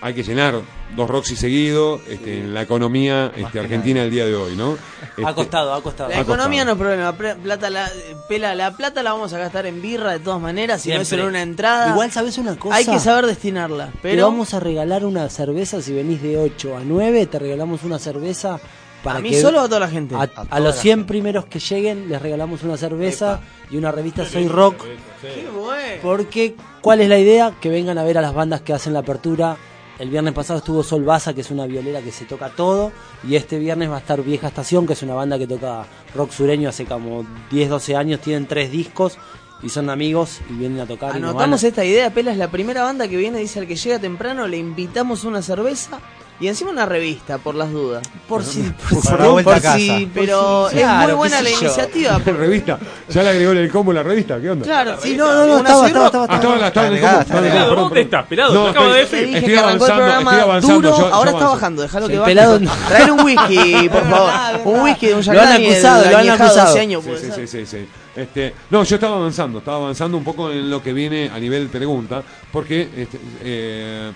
hay 0.00 0.14
que 0.14 0.22
llenar 0.22 0.60
dos 0.96 1.08
Roxy 1.08 1.36
seguidos 1.36 2.00
este, 2.08 2.38
en 2.38 2.52
la 2.54 2.62
economía 2.62 3.32
este, 3.36 3.60
argentina 3.60 4.00
del 4.02 4.10
día 4.10 4.26
de 4.26 4.34
hoy, 4.34 4.56
¿no? 4.56 4.72
ha 4.72 5.20
Este, 5.20 5.34
costado, 5.34 5.72
ha 5.74 5.82
costado. 5.82 6.10
La 6.10 6.16
Ha 6.18 6.20
economía 6.20 6.64
costado. 6.64 6.76
no 6.88 7.00
es 7.00 7.14
problema. 7.16 7.36
Plata 7.42 7.70
la, 7.70 7.90
pela, 8.28 8.54
la 8.54 8.76
plata 8.76 9.02
la 9.02 9.12
vamos 9.12 9.32
a 9.32 9.38
gastar 9.38 9.66
en 9.66 9.80
birra 9.80 10.12
de 10.12 10.18
todas 10.20 10.40
maneras. 10.40 10.82
Si 10.82 10.90
no 10.90 11.00
es 11.00 11.08
solo 11.08 11.26
una 11.26 11.42
entrada. 11.42 11.90
Igual 11.90 12.10
sabes 12.10 12.38
una 12.38 12.56
cosa. 12.56 12.76
hay 12.76 12.84
que 12.86 12.98
saber 12.98 13.26
destinarla. 13.26 13.86
Te 13.92 13.98
Pero 14.02 14.26
vamos 14.26 14.52
a 14.54 14.60
regalar 14.60 15.04
una 15.04 15.28
cerveza 15.28 15.80
si 15.82 15.92
venís 15.92 16.22
de 16.22 16.38
8 16.38 16.76
a 16.76 16.80
9, 16.84 17.26
te 17.26 17.38
regalamos 17.38 17.82
una 17.84 17.98
cerveza 17.98 18.58
para 19.04 19.18
a 19.18 19.22
mí 19.22 19.30
que 19.30 19.40
solo 19.40 19.60
o 19.62 19.64
a 19.64 19.68
toda 19.68 19.80
la 19.80 19.88
gente. 19.88 20.14
a, 20.14 20.60
los 20.60 20.74
la 20.76 20.80
100 20.82 20.98
gente. 20.98 21.08
primeros 21.08 21.46
que 21.46 21.58
lleguen 21.58 22.08
les 22.10 22.20
regalamos 22.20 22.62
una 22.64 22.76
cerveza 22.76 23.40
y 23.70 23.76
una 23.78 23.90
revista 23.92 24.26
Soy 24.26 24.46
Rock. 24.48 24.84
Qué 25.22 25.48
bueno. 25.56 26.00
Porque, 26.02 26.54
¿cuál 26.82 27.00
es 27.00 27.08
la 27.08 27.18
idea? 27.18 27.54
Que 27.60 27.68
vengan 27.70 27.96
a 27.96 28.04
ver 28.04 28.18
a 28.18 28.20
las 28.20 28.34
bandas 28.34 28.60
que 28.60 28.72
hacen 28.74 28.92
la 28.92 28.98
apertura. 28.98 29.56
El 30.00 30.08
viernes 30.08 30.32
pasado 30.32 30.58
estuvo 30.60 30.82
Sol 30.82 31.04
Baza, 31.04 31.34
que 31.34 31.42
es 31.42 31.50
una 31.50 31.66
violera 31.66 32.00
que 32.00 32.10
se 32.10 32.24
toca 32.24 32.48
todo. 32.48 32.90
Y 33.28 33.36
este 33.36 33.58
viernes 33.58 33.90
va 33.90 33.96
a 33.96 33.98
estar 33.98 34.22
Vieja 34.22 34.48
Estación, 34.48 34.86
que 34.86 34.94
es 34.94 35.02
una 35.02 35.14
banda 35.14 35.38
que 35.38 35.46
toca 35.46 35.84
rock 36.14 36.30
sureño 36.32 36.70
hace 36.70 36.86
como 36.86 37.26
10, 37.50 37.68
12 37.68 37.96
años. 37.96 38.20
Tienen 38.20 38.46
tres 38.46 38.72
discos 38.72 39.18
y 39.62 39.68
son 39.68 39.90
amigos 39.90 40.40
y 40.48 40.54
vienen 40.54 40.80
a 40.80 40.86
tocar. 40.86 41.10
y 41.10 41.20
nos 41.20 41.20
van 41.20 41.28
a- 41.28 41.28
Anotamos 41.44 41.64
esta 41.64 41.84
idea, 41.84 42.12
Pela 42.14 42.32
es 42.32 42.38
la 42.38 42.50
primera 42.50 42.82
banda 42.82 43.06
que 43.08 43.16
viene, 43.18 43.40
dice 43.40 43.58
al 43.60 43.66
que 43.66 43.76
llega 43.76 43.98
temprano, 43.98 44.48
le 44.48 44.56
invitamos 44.56 45.24
una 45.24 45.42
cerveza 45.42 46.00
Y 46.40 46.48
encima 46.48 46.70
una 46.70 46.86
revista, 46.86 47.36
por 47.36 47.54
las 47.54 47.70
dudas. 47.70 48.02
Por 48.26 48.42
si, 48.44 48.62
Por 48.62 49.02
por 49.02 49.18
la 49.20 49.24
si- 49.26 49.30
vuelta 49.30 49.50
Por 49.50 49.58
a 49.58 49.60
casa. 49.60 49.76
sí, 49.76 50.10
pero 50.14 50.40
Por 50.62 50.70
si, 50.70 50.76
claro, 50.78 51.00
es 51.02 51.06
muy 51.08 51.16
buena 51.16 51.42
la 51.42 51.50
yo. 51.50 51.56
iniciativa. 51.60 52.18
La 52.26 52.32
revista, 52.32 52.78
ya 53.08 53.22
le 53.22 53.28
agregó 53.28 53.52
en 53.52 53.58
el 53.58 53.70
combo 53.70 53.92
la 53.92 54.02
revista, 54.02 54.40
¿qué 54.40 54.50
onda? 54.50 54.64
Claro, 54.64 54.96
Sí, 55.02 55.16
no, 55.16 55.26
no, 55.34 55.46
no, 55.46 55.56
estaba, 55.58 55.86
estaba, 55.86 56.06
estaba, 56.06 56.24
estaba, 56.36 56.56
la- 56.56 56.68
estaba 56.68 56.86
en 56.86 56.92
el 56.94 57.00
combo. 57.00 57.20
está 57.20 57.34
perdón, 57.34 57.52
¿Dónde 57.68 57.74
perdón. 57.90 57.98
estás, 57.98 58.26
pelado? 58.26 58.54
No, 58.54 58.66
acabo 58.68 58.88
de 58.92 58.98
decir. 59.00 59.36
Estoy 59.36 59.54
avanzando, 59.56 59.94
programa 59.96 60.30
estoy 60.30 60.40
avanzando. 60.48 60.74
duro, 60.80 60.90
yo- 60.98 61.08
yo 61.08 61.14
ahora 61.14 61.30
está 61.32 61.46
bajando, 61.48 61.82
déjalo 61.82 62.08
que 62.08 62.18
baje. 62.18 62.30
pelado 62.30 62.58
no. 62.60 62.70
Traer 62.88 63.12
un 63.12 63.20
whisky, 63.20 63.88
por 63.90 64.10
favor. 64.10 64.30
Un 64.64 64.80
whisky 64.80 65.06
de 65.08 65.14
un 65.14 65.24
Lo 65.26 65.40
han 65.42 65.52
acusado, 65.52 66.10
lo 66.10 66.16
han 66.18 66.30
acusado. 66.30 66.66
12 66.68 66.80
años, 66.80 67.04
puede 67.04 67.18
Sí, 67.18 67.30
sí, 67.34 67.46
sí, 67.46 67.66
sí. 67.66 67.86
Este, 68.16 68.54
no, 68.70 68.82
yo 68.82 68.94
estaba 68.96 69.16
avanzando, 69.16 69.58
estaba 69.58 69.76
avanzando 69.76 70.16
un 70.16 70.24
poco 70.24 70.50
en 70.50 70.68
lo 70.70 70.82
que 70.82 70.92
viene 70.92 71.30
a 71.32 71.38
nivel 71.38 71.68
pregunta, 71.68 72.22
porque 72.52 72.88
este, 72.96 73.20
eh, 73.42 74.12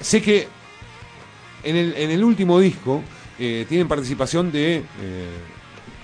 sé 0.00 0.22
que 0.22 0.48
en 1.62 1.76
el, 1.76 1.94
en 1.96 2.10
el 2.10 2.24
último 2.24 2.58
disco 2.60 3.02
eh, 3.38 3.66
tienen 3.68 3.88
participación 3.88 4.50
de, 4.52 4.76
eh, 4.76 4.84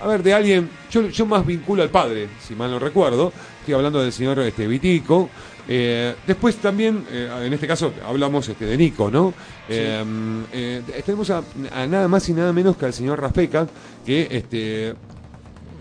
a 0.01 0.07
ver, 0.07 0.23
de 0.23 0.33
alguien, 0.33 0.69
yo, 0.91 1.07
yo 1.07 1.25
más 1.25 1.45
vinculo 1.45 1.83
al 1.83 1.89
padre, 1.89 2.27
si 2.45 2.55
mal 2.55 2.71
no 2.71 2.79
recuerdo, 2.79 3.31
estoy 3.59 3.73
hablando 3.73 4.01
del 4.01 4.11
señor 4.11 4.39
este, 4.39 4.67
Vitico. 4.67 5.29
Eh, 5.65 6.13
después 6.27 6.57
también, 6.57 7.05
en 7.09 7.53
este 7.53 7.65
caso, 7.65 7.93
hablamos 8.05 8.49
este, 8.49 8.65
de 8.65 8.75
Nico, 8.75 9.09
¿no? 9.09 9.33
Tenemos 9.65 11.29
a, 11.29 11.41
a 11.71 11.87
nada 11.87 12.09
más 12.09 12.27
y 12.27 12.33
nada 12.33 12.51
menos 12.51 12.75
que 12.75 12.85
al 12.85 12.93
señor 12.93 13.21
Raspeca, 13.21 13.65
que 14.05 14.27
este, 14.29 14.93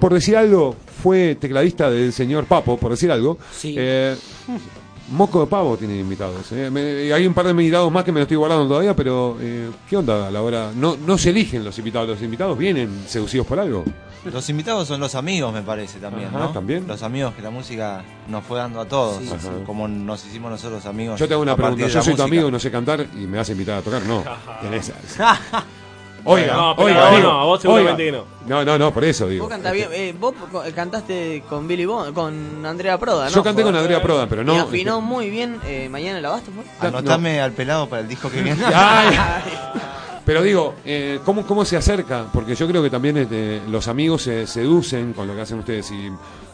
por 0.02 0.12
decir 0.14 0.36
algo, 0.36 0.74
fue 1.00 1.36
tecladista 1.36 1.88
del 1.88 2.12
señor 2.12 2.46
Papo, 2.46 2.76
por 2.76 2.90
decir 2.90 3.12
algo. 3.12 3.38
Sí. 3.52 3.76
Eh, 3.78 4.16
Moco 5.12 5.40
de 5.40 5.46
Pavo 5.46 5.76
tiene 5.76 5.96
invitados. 5.98 6.50
eh. 6.52 6.70
Me- 6.70 7.12
hay 7.12 7.26
un 7.26 7.34
par 7.34 7.44
de 7.44 7.50
invitados 7.52 7.90
más 7.92 8.02
que 8.04 8.12
me 8.12 8.18
lo 8.20 8.22
estoy 8.22 8.36
guardando 8.36 8.66
todavía, 8.66 8.96
pero 8.96 9.36
eh, 9.40 9.70
¿qué 9.88 9.96
onda 9.96 10.26
a 10.28 10.30
la 10.30 10.42
hora? 10.42 10.70
No, 10.74 10.96
no 10.96 11.16
se 11.18 11.30
eligen 11.30 11.64
los 11.64 11.78
invitados, 11.78 12.08
los 12.08 12.22
invitados 12.22 12.56
vienen 12.58 13.04
seducidos 13.06 13.46
por 13.46 13.58
algo. 13.60 13.84
Los 14.24 14.48
invitados 14.50 14.86
son 14.86 15.00
los 15.00 15.14
amigos, 15.16 15.52
me 15.52 15.62
parece 15.62 15.98
también, 15.98 16.28
Ajá, 16.28 16.38
¿no? 16.38 16.48
también. 16.52 16.86
Los 16.86 17.02
amigos 17.02 17.34
que 17.34 17.42
la 17.42 17.50
música 17.50 18.04
nos 18.28 18.44
fue 18.44 18.58
dando 18.58 18.80
a 18.80 18.84
todos, 18.86 19.18
Sí, 19.18 19.28
sí. 19.28 19.48
como 19.66 19.88
nos 19.88 20.24
hicimos 20.24 20.50
nosotros 20.50 20.86
amigos. 20.86 21.18
Yo 21.18 21.26
te 21.26 21.34
hago 21.34 21.42
una 21.42 21.56
pregunta, 21.56 21.86
yo 21.88 22.02
soy 22.02 22.14
tu 22.14 22.22
amigo 22.22 22.48
y 22.48 22.52
no 22.52 22.58
sé 22.60 22.70
cantar 22.70 23.04
y 23.14 23.26
me 23.26 23.38
vas 23.38 23.48
a 23.48 23.52
invitar 23.52 23.78
a 23.78 23.82
tocar, 23.82 24.02
no. 24.04 24.22
Tenés- 24.62 24.92
Oiga, 26.24 26.54
No, 26.54 26.76
pero 26.76 26.88
oiga, 26.88 27.00
no, 27.10 27.16
digo, 27.16 27.28
no, 27.28 27.40
a 27.40 27.44
vos 27.44 27.60
seguramente 27.60 28.02
oiga. 28.02 28.22
que 28.44 28.48
No, 28.48 28.64
no, 28.64 28.78
no, 28.78 28.92
por 28.92 29.04
eso 29.04 29.28
digo. 29.28 29.44
Vos 29.44 29.52
cantás 29.52 29.72
bien, 29.72 29.88
eh, 29.92 30.14
vos 30.18 30.34
cantaste 30.74 31.42
con 31.48 31.66
Billy 31.66 31.84
Bond, 31.84 32.14
con 32.14 32.64
Andrea 32.64 32.98
Proda, 32.98 33.24
¿no? 33.26 33.30
Yo 33.30 33.42
canté 33.42 33.62
con 33.62 33.74
Andrea 33.74 34.02
Prodan, 34.02 34.28
pero 34.28 34.44
no. 34.44 34.54
y 34.54 34.58
afinó 34.58 34.98
este, 34.98 35.06
muy 35.06 35.30
bien. 35.30 35.60
Eh, 35.64 35.88
mañana 35.88 36.20
la 36.20 36.30
basta, 36.30 36.50
fue. 36.52 36.88
Anotame 36.88 37.40
al 37.40 37.52
pelado 37.52 37.88
para 37.88 38.02
el 38.02 38.08
disco 38.08 38.30
que 38.30 38.42
viene. 38.42 38.62
Ay. 38.74 39.18
Pero 40.24 40.40
digo, 40.42 40.74
eh, 40.84 41.18
¿cómo, 41.24 41.44
¿cómo 41.44 41.64
se 41.64 41.76
acerca? 41.76 42.26
Porque 42.32 42.54
yo 42.54 42.68
creo 42.68 42.80
que 42.80 42.90
también 42.90 43.16
este, 43.16 43.60
los 43.68 43.88
amigos 43.88 44.22
se 44.22 44.46
seducen 44.46 45.12
con 45.14 45.26
lo 45.26 45.34
que 45.34 45.40
hacen 45.40 45.58
ustedes. 45.58 45.86
Si 45.86 46.10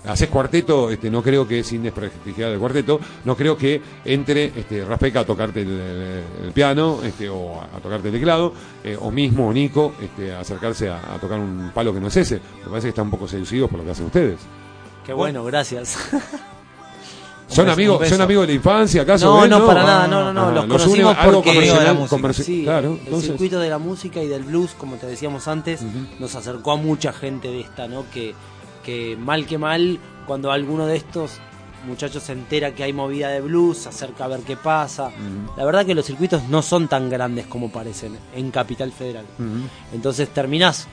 haces 0.06 0.28
cuarteto, 0.30 0.88
este, 0.90 1.10
no 1.10 1.22
creo 1.22 1.46
que, 1.46 1.62
sin 1.62 1.82
desprestigiar 1.82 2.50
el 2.50 2.58
cuarteto, 2.58 2.98
no 3.26 3.36
creo 3.36 3.58
que 3.58 3.82
entre 4.06 4.46
este, 4.56 4.82
Raspeca 4.86 5.20
a 5.20 5.24
tocarte 5.26 5.60
el, 5.62 5.68
el- 5.68 6.24
el 6.46 6.52
piano 6.52 7.00
este, 7.04 7.28
o 7.28 7.60
a, 7.60 7.64
a 7.76 7.80
tocarte 7.80 8.08
el 8.08 8.14
teclado, 8.14 8.54
eh, 8.82 8.96
o 8.98 9.10
mismo 9.10 9.52
Nico 9.52 9.92
este, 10.00 10.32
a 10.32 10.40
acercarse 10.40 10.88
a, 10.88 11.14
a 11.14 11.18
tocar 11.18 11.38
un 11.38 11.70
palo 11.74 11.92
que 11.92 12.00
no 12.00 12.06
es 12.08 12.16
ese. 12.16 12.40
Me 12.64 12.70
parece 12.70 12.86
que 12.86 12.90
están 12.90 13.04
un 13.04 13.10
poco 13.10 13.28
seducidos 13.28 13.68
por 13.68 13.80
lo 13.80 13.84
que 13.84 13.90
hacen 13.90 14.06
ustedes. 14.06 14.38
Qué 15.04 15.12
bueno, 15.12 15.44
gracias. 15.44 15.98
¿Son 17.48 17.68
amigos. 17.68 18.08
¿Son 18.08 18.20
amigos 18.20 18.42
de 18.46 18.52
la 18.52 18.56
infancia 18.56 19.02
acaso? 19.02 19.26
No, 19.26 19.46
no, 19.46 19.66
para 19.66 19.82
nada, 19.82 20.06
no, 20.06 20.24
no, 20.24 20.32
no, 20.32 20.40
Ah, 20.48 20.52
los 20.52 20.64
conocimos 20.84 21.16
porque- 21.32 21.50
claro, 22.64 22.98
el 23.06 23.10
circuito 23.22 23.58
de 23.60 23.70
la 23.70 23.78
música 23.78 24.22
y 24.22 24.28
del 24.28 24.44
blues, 24.44 24.72
como 24.76 24.96
te 24.96 25.06
decíamos 25.06 25.48
antes, 25.48 25.80
nos 26.18 26.34
acercó 26.34 26.72
a 26.72 26.76
mucha 26.76 27.12
gente 27.12 27.48
de 27.48 27.60
esta, 27.60 27.88
¿no? 27.88 28.04
Que, 28.12 28.34
que 28.84 29.16
mal 29.18 29.46
que 29.46 29.58
mal, 29.58 29.98
cuando 30.26 30.52
alguno 30.52 30.86
de 30.86 30.96
estos 30.96 31.38
muchachos 31.86 32.22
se 32.24 32.32
entera 32.32 32.74
que 32.74 32.82
hay 32.84 32.92
movida 32.92 33.28
de 33.28 33.40
blues, 33.40 33.78
se 33.78 33.88
acerca 33.88 34.24
a 34.24 34.28
ver 34.28 34.40
qué 34.40 34.56
pasa. 34.56 35.10
La 35.56 35.64
verdad 35.64 35.86
que 35.86 35.94
los 35.94 36.04
circuitos 36.04 36.42
no 36.48 36.60
son 36.60 36.86
tan 36.88 37.08
grandes 37.08 37.46
como 37.46 37.70
parecen 37.70 38.18
en 38.34 38.50
Capital 38.50 38.92
Federal. 38.92 39.24
Entonces 39.92 40.28
terminás 40.28 40.86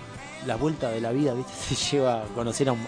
la 0.45 0.55
vuelta 0.55 0.89
de 0.89 1.01
la 1.01 1.11
vida, 1.11 1.33
¿viste? 1.33 1.53
Se 1.75 1.75
lleva 1.97 2.21
a 2.21 2.25
conocer 2.35 2.69
a 2.69 2.73
un, 2.73 2.79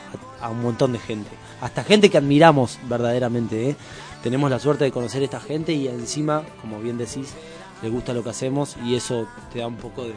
a 0.42 0.50
un 0.50 0.62
montón 0.62 0.94
de 0.94 1.00
gente. 1.00 1.30
Hasta 1.62 1.84
gente 1.84 2.10
que 2.10 2.18
admiramos 2.18 2.78
verdaderamente, 2.88 3.70
¿eh? 3.72 3.76
Tenemos 4.24 4.50
la 4.50 4.60
suerte 4.60 4.84
de 4.84 4.92
conocer 4.92 5.22
a 5.22 5.26
esta 5.26 5.40
gente 5.40 5.74
y 5.74 5.88
encima, 5.88 6.44
como 6.62 6.80
bien 6.80 6.98
decís, 6.98 7.34
le 7.82 7.90
gusta 7.90 8.14
lo 8.14 8.24
que 8.24 8.30
hacemos 8.32 8.76
y 8.84 8.96
eso 8.96 9.28
te 9.54 9.60
da 9.60 9.68
un 9.68 9.76
poco 9.78 10.04
de, 10.04 10.14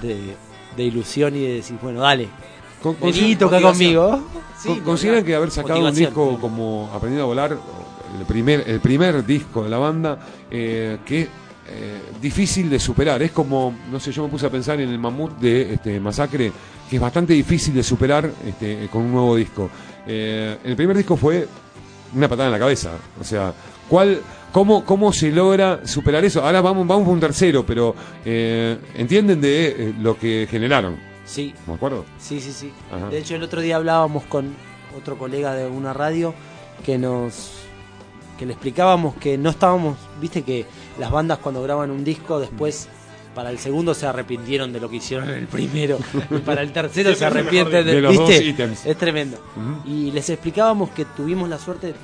de, 0.00 0.36
de 0.76 0.82
ilusión 0.84 1.34
y 1.36 1.40
de 1.40 1.54
decir, 1.54 1.76
bueno, 1.82 2.00
dale, 2.00 2.28
Con- 2.82 2.96
vení, 3.00 3.36
toca 3.36 3.60
conmigo. 3.60 4.22
Con- 4.64 4.80
¿Consideran 4.80 5.24
que 5.24 5.34
haber 5.34 5.50
sacado 5.50 5.80
un 5.80 5.94
disco 5.94 6.38
como 6.40 6.90
Aprendiendo 6.94 7.24
a 7.24 7.26
Volar, 7.26 7.58
el 8.18 8.26
primer, 8.26 8.68
el 8.68 8.80
primer 8.80 9.24
disco 9.26 9.64
de 9.64 9.70
la 9.70 9.78
banda, 9.78 10.18
eh, 10.50 10.98
que 11.04 11.28
eh, 11.72 12.00
difícil 12.20 12.68
de 12.70 12.78
superar? 12.78 13.22
Es 13.22 13.32
como, 13.32 13.74
no 13.90 13.98
sé, 13.98 14.12
yo 14.12 14.22
me 14.24 14.28
puse 14.28 14.46
a 14.46 14.50
pensar 14.50 14.80
en 14.80 14.88
el 14.88 14.98
mamut 14.98 15.38
de 15.38 15.74
este, 15.74 15.98
Masacre, 16.00 16.52
que 16.88 16.96
es 16.96 17.02
bastante 17.02 17.32
difícil 17.32 17.74
de 17.74 17.82
superar 17.82 18.30
este, 18.46 18.88
con 18.92 19.02
un 19.02 19.12
nuevo 19.12 19.34
disco. 19.36 19.70
Eh, 20.06 20.58
el 20.64 20.76
primer 20.76 20.96
disco 20.96 21.16
fue 21.16 21.46
una 22.14 22.28
patada 22.28 22.48
en 22.48 22.52
la 22.52 22.58
cabeza, 22.58 22.90
o 23.20 23.24
sea, 23.24 23.54
¿cuál, 23.88 24.20
cómo, 24.52 24.84
¿cómo 24.84 25.12
se 25.12 25.30
logra 25.30 25.86
superar 25.86 26.24
eso? 26.24 26.44
Ahora 26.44 26.60
vamos, 26.60 26.86
vamos 26.86 27.04
por 27.04 27.14
un 27.14 27.20
tercero, 27.20 27.64
pero 27.64 27.94
eh, 28.24 28.76
entienden 28.94 29.40
de 29.40 29.94
lo 30.00 30.18
que 30.18 30.46
generaron, 30.50 30.96
Sí, 31.24 31.54
¿me 31.66 31.74
acuerdo? 31.74 32.04
sí, 32.18 32.40
sí, 32.40 32.52
sí. 32.52 32.72
Ajá. 32.92 33.08
De 33.08 33.18
hecho, 33.18 33.34
el 33.36 33.42
otro 33.42 33.60
día 33.62 33.76
hablábamos 33.76 34.24
con 34.24 34.54
otro 34.98 35.16
colega 35.16 35.54
de 35.54 35.66
una 35.66 35.92
radio 35.94 36.34
que 36.84 36.98
nos 36.98 37.52
que 38.38 38.46
le 38.46 38.52
explicábamos 38.52 39.14
que 39.16 39.36
no 39.38 39.50
estábamos, 39.50 39.96
viste 40.20 40.42
que 40.42 40.66
las 40.98 41.10
bandas 41.10 41.38
cuando 41.38 41.62
graban 41.62 41.90
un 41.90 42.04
disco 42.04 42.40
después 42.40 42.88
para 43.34 43.50
el 43.50 43.58
segundo 43.58 43.94
se 43.94 44.06
arrepintieron 44.06 44.72
de 44.72 44.80
lo 44.80 44.90
que 44.90 44.96
hicieron 44.96 45.28
en 45.30 45.36
el 45.36 45.46
primero 45.46 45.98
y 46.30 46.38
para 46.38 46.60
el 46.62 46.72
tercero 46.72 47.14
se 47.14 47.24
arrepienten 47.24 47.86
de, 47.86 47.94
De 47.94 48.00
los 48.00 48.12
¿viste? 48.12 48.34
dos 48.34 48.42
ítems. 48.42 48.86
Es 48.86 48.96
tremendo. 48.96 49.38
Y 49.86 50.10
les 50.10 50.28
explicábamos 50.30 50.90
que 50.90 51.04
tuvimos 51.04 51.48
la 51.48 51.58
suerte, 51.58 51.94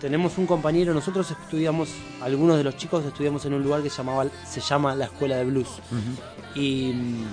tenemos 0.00 0.36
un 0.36 0.46
compañero, 0.46 0.92
nosotros 0.92 1.30
estudiamos, 1.30 1.88
algunos 2.20 2.58
de 2.58 2.64
los 2.64 2.76
chicos 2.76 3.04
estudiamos 3.04 3.44
en 3.46 3.54
un 3.54 3.62
lugar 3.62 3.82
que 3.82 3.88
se 3.90 3.98
llamaba 3.98 4.26
se 4.46 4.60
llama 4.60 4.94
la 4.94 5.06
Escuela 5.06 5.36
de 5.36 5.44
Blues. 5.46 5.68
Y 6.54 6.92
mm, 6.94 7.24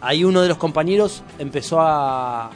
ahí 0.00 0.24
uno 0.24 0.40
de 0.42 0.48
los 0.48 0.58
compañeros 0.58 1.22
empezó 1.40 1.80
a, 1.80 2.50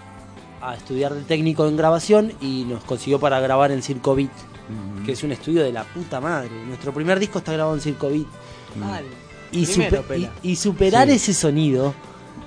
a 0.63 0.75
estudiar 0.77 1.15
de 1.15 1.23
técnico 1.23 1.67
en 1.67 1.77
grabación 1.77 2.33
y 2.41 2.65
nos 2.65 2.85
consiguió 2.85 3.19
para 3.19 3.41
grabar 3.41 3.73
en 3.73 3.83
Circo 3.83 4.15
Beat, 4.15 4.31
que 5.05 5.13
es 5.13 5.23
un 5.23 5.33
estudio 5.33 5.63
de 5.63 5.73
la 5.73 5.85
puta 5.85 6.21
madre. 6.21 6.51
Nuestro 6.67 6.93
primer 6.93 7.19
disco 7.19 7.39
está 7.39 7.53
grabado 7.53 7.75
en 7.77 7.81
Circo 7.81 8.09
Beat. 8.09 8.27
Y, 9.53 9.65
Primero, 9.67 9.91
super- 9.99 10.03
pela. 10.03 10.31
y- 10.43 10.51
y 10.53 10.57
superar 10.57 11.09
Sí. 11.09 11.15
ese 11.15 11.33
sonido, 11.35 11.95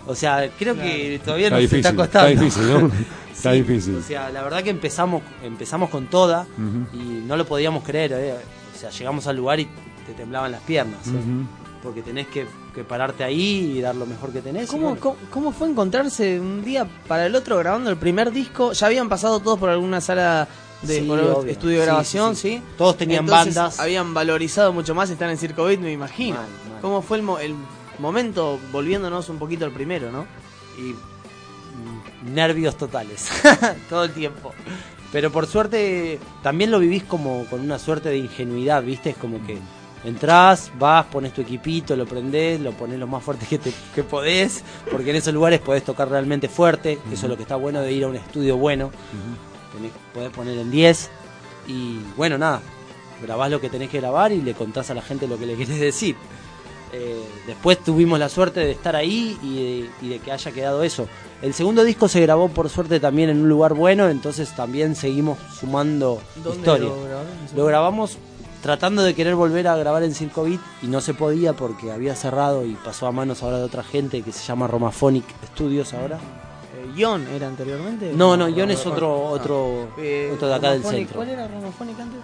o 0.05 0.15
sea, 0.15 0.49
creo 0.59 0.75
que 0.75 1.19
todavía 1.23 1.47
Está 1.47 1.55
nos 1.55 1.61
difícil, 1.61 1.79
está 1.85 1.95
costando. 1.95 2.29
está 2.29 2.41
difícil, 2.43 2.67
¿no? 2.73 2.91
Está 3.39 3.51
Sí, 3.53 3.57
difícil. 3.61 3.95
O 3.95 4.01
sea, 4.01 4.29
la 4.31 4.43
verdad 4.43 4.61
que 4.63 4.69
empezamos 4.69 5.21
empezamos 5.43 5.89
con 5.89 6.07
toda 6.07 6.45
y 6.93 7.23
no 7.25 7.37
lo 7.37 7.45
podíamos 7.45 7.83
creer. 7.85 8.11
eh. 8.13 8.33
O 8.75 8.77
sea, 8.77 8.89
llegamos 8.89 9.27
al 9.27 9.37
lugar 9.37 9.61
y 9.61 9.65
te 10.05 10.13
temblaban 10.17 10.51
las 10.51 10.61
piernas. 10.61 11.07
eh. 11.07 11.45
Porque 11.81 12.01
tenés 12.01 12.27
que, 12.27 12.45
que 12.75 12.83
pararte 12.83 13.23
ahí 13.23 13.75
y 13.77 13.81
dar 13.81 13.95
lo 13.95 14.05
mejor 14.05 14.33
que 14.33 14.41
tenés. 14.41 14.67
¿Cómo, 14.69 14.87
bueno. 14.89 14.99
cómo, 14.99 15.15
cómo 15.31 15.51
fue 15.53 15.69
encontrarse 15.69 16.37
un 16.37 16.65
día 16.65 16.85
para 17.07 17.25
el 17.27 17.33
otro 17.35 17.57
grabando 17.57 17.89
el 17.89 17.95
primer 17.95 18.31
disco? 18.33 18.73
¿Ya 18.73 18.87
habían 18.87 19.07
pasado 19.07 19.39
todos 19.39 19.57
por 19.57 19.69
alguna 19.69 20.01
sala 20.01 20.45
de 20.81 20.99
Sí, 21.01 21.07
por 21.07 21.19
obvio. 21.19 21.51
estudio 21.51 21.75
de 21.77 21.81
Sí, 21.81 21.85
grabación? 21.85 22.35
sí. 22.35 22.61
Todos 22.77 22.97
tenían 22.97 23.25
Entonces, 23.25 23.55
bandas. 23.55 23.79
Habían 23.79 24.13
valorizado 24.13 24.71
mucho 24.73 24.95
más 24.95 25.09
estar 25.09 25.29
en 25.29 25.37
Circo 25.37 25.65
Beat, 25.65 25.79
me 25.79 25.91
imagino. 25.91 26.37
Mal, 26.37 26.47
mal. 26.71 26.81
¿Cómo 26.81 27.01
fue 27.01 27.17
el, 27.17 27.23
mo- 27.23 27.39
el 27.39 27.53
momento, 27.99 28.59
volviéndonos 28.71 29.27
un 29.29 29.37
poquito 29.39 29.65
al 29.65 29.71
primero, 29.71 30.11
no? 30.11 30.25
y 30.77 30.93
mm, 30.93 32.33
nervios 32.33 32.77
totales 32.77 33.29
todo 33.89 34.05
el 34.05 34.11
tiempo. 34.11 34.53
Pero 35.11 35.31
por 35.31 35.47
suerte 35.47 36.19
también 36.43 36.71
lo 36.71 36.79
vivís 36.79 37.03
como 37.03 37.45
con 37.49 37.59
una 37.61 37.79
suerte 37.79 38.09
de 38.09 38.17
ingenuidad, 38.17 38.83
¿viste? 38.83 39.09
Es 39.09 39.17
como 39.17 39.45
que 39.45 39.57
entrás, 40.05 40.71
vas, 40.79 41.05
pones 41.07 41.33
tu 41.33 41.41
equipito, 41.41 41.95
lo 41.95 42.05
prendés, 42.05 42.61
lo 42.61 42.71
pones 42.71 42.97
lo 42.99 43.07
más 43.07 43.21
fuerte 43.23 43.45
que, 43.47 43.57
te, 43.57 43.73
que 43.93 44.03
podés, 44.03 44.63
porque 44.89 45.09
en 45.09 45.17
esos 45.17 45.33
lugares 45.33 45.59
podés 45.59 45.83
tocar 45.83 46.09
realmente 46.09 46.47
fuerte, 46.47 46.99
eso 47.11 47.25
es 47.25 47.29
lo 47.29 47.35
que 47.35 47.41
está 47.41 47.55
bueno 47.57 47.81
de 47.81 47.91
ir 47.91 48.03
a 48.05 48.07
un 48.07 48.15
estudio 48.15 48.55
bueno, 48.55 48.91
tenés, 49.79 49.91
podés 50.13 50.29
poner 50.29 50.57
en 50.57 50.71
10 50.71 51.09
y 51.67 51.99
bueno, 52.17 52.37
nada, 52.37 52.61
grabás 53.21 53.49
lo 53.49 53.61
que 53.61 53.69
tenés 53.69 53.89
que 53.89 53.99
grabar 53.99 54.31
y 54.31 54.41
le 54.41 54.53
contás 54.53 54.89
a 54.89 54.93
la 54.93 55.01
gente 55.01 55.27
lo 55.27 55.37
que 55.37 55.45
le 55.45 55.55
querés 55.55 55.79
decir. 55.79 56.15
Eh, 56.91 57.23
después 57.45 57.77
tuvimos 57.83 58.17
la 58.17 58.29
suerte 58.29 58.61
de 58.61 58.71
estar 58.71 58.95
ahí 58.95 59.37
y 59.43 59.55
de, 59.55 59.89
y 60.01 60.09
de 60.09 60.19
que 60.19 60.31
haya 60.31 60.51
quedado 60.51 60.83
eso. 60.83 61.07
El 61.41 61.53
segundo 61.53 61.83
disco 61.83 62.07
se 62.07 62.19
grabó 62.19 62.49
por 62.49 62.69
suerte 62.69 62.99
también 62.99 63.29
en 63.29 63.41
un 63.41 63.49
lugar 63.49 63.73
bueno, 63.75 64.09
entonces 64.09 64.55
también 64.55 64.95
seguimos 64.95 65.37
sumando 65.57 66.21
historia. 66.35 66.89
Lo 67.55 67.65
grabamos 67.65 68.17
tratando 68.63 69.03
de 69.03 69.13
querer 69.13 69.35
volver 69.35 69.67
a 69.67 69.77
grabar 69.77 70.03
en 70.03 70.13
Circo 70.13 70.43
Beat 70.43 70.59
y 70.81 70.87
no 70.87 70.99
se 70.99 71.13
podía 71.13 71.53
porque 71.53 71.91
había 71.91 72.15
cerrado 72.15 72.65
y 72.65 72.73
pasó 72.73 73.07
a 73.07 73.11
manos 73.11 73.43
ahora 73.43 73.59
de 73.59 73.63
otra 73.63 73.83
gente 73.83 74.21
que 74.21 74.31
se 74.31 74.43
llama 74.43 74.67
Romaphonic 74.67 75.25
Studios 75.53 75.93
ahora. 75.93 76.19
Ion 76.95 77.27
era 77.27 77.47
anteriormente. 77.47 78.11
No, 78.13 78.35
no, 78.37 78.47
Ion 78.49 78.71
es 78.71 78.85
otro 78.85 79.23
otro, 79.25 79.89
Eh, 79.97 80.31
otro 80.33 80.47
de 80.47 80.55
acá 80.55 80.71
del 80.71 80.83
centro. 80.83 81.15
¿Cuál 81.17 81.29
era 81.29 81.47
Romaphonic 81.47 81.99
antes? 81.99 82.19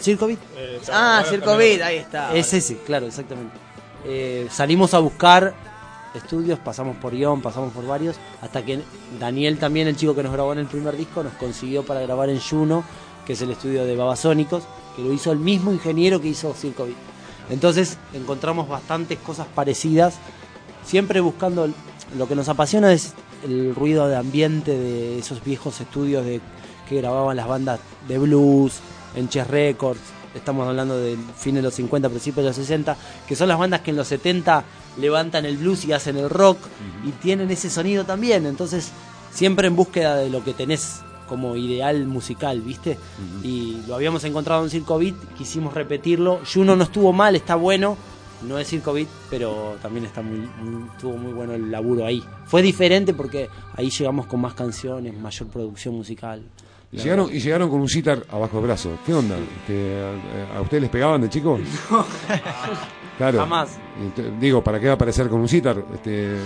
Circo 0.00 0.26
Beat. 0.26 0.38
Eh, 0.56 0.80
Ah, 0.92 1.18
ahora 1.18 1.28
Circo 1.30 1.46
también- 1.50 1.78
Beat, 1.78 1.88
ahí 1.88 1.96
está. 1.96 2.34
Es 2.34 2.52
ese, 2.54 2.78
claro, 2.78 3.06
exactamente. 3.06 3.56
Eh, 4.04 4.46
salimos 4.50 4.94
a 4.94 5.00
buscar 5.00 5.54
estudios, 6.14 6.58
pasamos 6.58 6.96
por 6.96 7.14
Ion, 7.14 7.42
pasamos 7.42 7.72
por 7.72 7.86
varios, 7.86 8.16
hasta 8.40 8.64
que 8.64 8.80
Daniel 9.18 9.58
también, 9.58 9.88
el 9.88 9.96
chico 9.96 10.14
que 10.14 10.22
nos 10.22 10.32
grabó 10.32 10.52
en 10.52 10.60
el 10.60 10.66
primer 10.66 10.96
disco, 10.96 11.22
nos 11.22 11.32
consiguió 11.34 11.84
para 11.84 12.00
grabar 12.00 12.28
en 12.30 12.40
Juno, 12.40 12.84
que 13.26 13.32
es 13.34 13.42
el 13.42 13.50
estudio 13.50 13.84
de 13.84 13.96
Babasónicos, 13.96 14.62
que 14.96 15.02
lo 15.02 15.12
hizo 15.12 15.32
el 15.32 15.38
mismo 15.38 15.72
ingeniero 15.72 16.20
que 16.20 16.28
hizo 16.28 16.54
Circo 16.54 16.84
Beat. 16.86 16.96
Entonces 17.50 17.98
encontramos 18.14 18.68
bastantes 18.68 19.18
cosas 19.18 19.46
parecidas, 19.54 20.14
siempre 20.84 21.20
buscando 21.20 21.68
lo 22.16 22.28
que 22.28 22.34
nos 22.34 22.48
apasiona 22.48 22.92
es 22.92 23.14
el 23.44 23.74
ruido 23.74 24.08
de 24.08 24.16
ambiente 24.16 24.76
de 24.76 25.18
esos 25.18 25.42
viejos 25.42 25.80
estudios 25.80 26.24
de 26.24 26.40
que 26.88 26.96
grababan 26.96 27.36
las 27.36 27.46
bandas 27.46 27.80
de 28.06 28.18
blues, 28.18 28.80
en 29.14 29.28
Chess 29.28 29.46
Records, 29.46 30.00
estamos 30.34 30.66
hablando 30.66 30.98
del 30.98 31.18
fin 31.36 31.54
de 31.54 31.62
los 31.62 31.74
50, 31.74 32.08
principios 32.08 32.44
de 32.44 32.50
los 32.50 32.56
60, 32.56 32.96
que 33.26 33.36
son 33.36 33.48
las 33.48 33.58
bandas 33.58 33.80
que 33.80 33.90
en 33.90 33.96
los 33.96 34.08
70 34.08 34.64
levantan 34.98 35.44
el 35.44 35.56
blues 35.56 35.84
y 35.84 35.92
hacen 35.92 36.16
el 36.16 36.30
rock 36.30 36.58
y 37.04 37.10
tienen 37.12 37.50
ese 37.50 37.70
sonido 37.70 38.04
también, 38.04 38.46
entonces 38.46 38.90
siempre 39.32 39.68
en 39.68 39.76
búsqueda 39.76 40.16
de 40.16 40.30
lo 40.30 40.42
que 40.44 40.54
tenés 40.54 41.00
como 41.28 41.56
ideal 41.56 42.06
musical, 42.06 42.62
¿viste? 42.62 42.98
Y 43.42 43.82
lo 43.86 43.94
habíamos 43.94 44.24
encontrado 44.24 44.64
en 44.64 44.70
Circo 44.70 44.98
Beat, 44.98 45.14
quisimos 45.36 45.74
repetirlo, 45.74 46.40
Juno 46.50 46.74
no 46.74 46.84
estuvo 46.84 47.12
mal, 47.12 47.36
está 47.36 47.54
bueno, 47.54 47.96
no 48.42 48.62
Circo 48.64 48.92
Beat, 48.92 49.08
pero 49.30 49.76
también 49.82 50.04
está 50.06 50.22
muy, 50.22 50.38
muy- 50.62 50.88
estuvo 50.94 51.16
muy 51.16 51.32
bueno 51.32 51.54
el 51.54 51.70
laburo 51.70 52.04
ahí. 52.06 52.22
Fue 52.46 52.62
diferente 52.62 53.12
porque 53.14 53.48
ahí 53.74 53.90
llegamos 53.90 54.26
con 54.26 54.40
más 54.40 54.54
canciones, 54.54 55.16
mayor 55.18 55.48
producción 55.48 55.94
musical. 55.94 56.42
Y 56.90 56.96
llegaron, 56.98 57.28
y 57.30 57.38
llegaron 57.38 57.68
con 57.68 57.80
un 57.80 57.88
sitar 57.88 58.24
abajo 58.30 58.56
del 58.58 58.66
brazo. 58.66 58.90
¿Qué 59.04 59.12
onda? 59.12 59.36
Este, 59.60 60.02
a, 60.54 60.56
a 60.58 60.60
ustedes 60.62 60.82
les 60.82 60.90
pegaban 60.90 61.20
de 61.20 61.28
chicos? 61.28 61.60
Claro. 63.18 63.38
Jamás. 63.40 63.76
Digo, 64.38 64.62
¿para 64.62 64.78
qué 64.78 64.86
va 64.86 64.92
a 64.92 64.94
aparecer 64.94 65.28
con 65.28 65.40
un 65.40 65.48
sitar? 65.48 65.84
Este, 65.92 66.36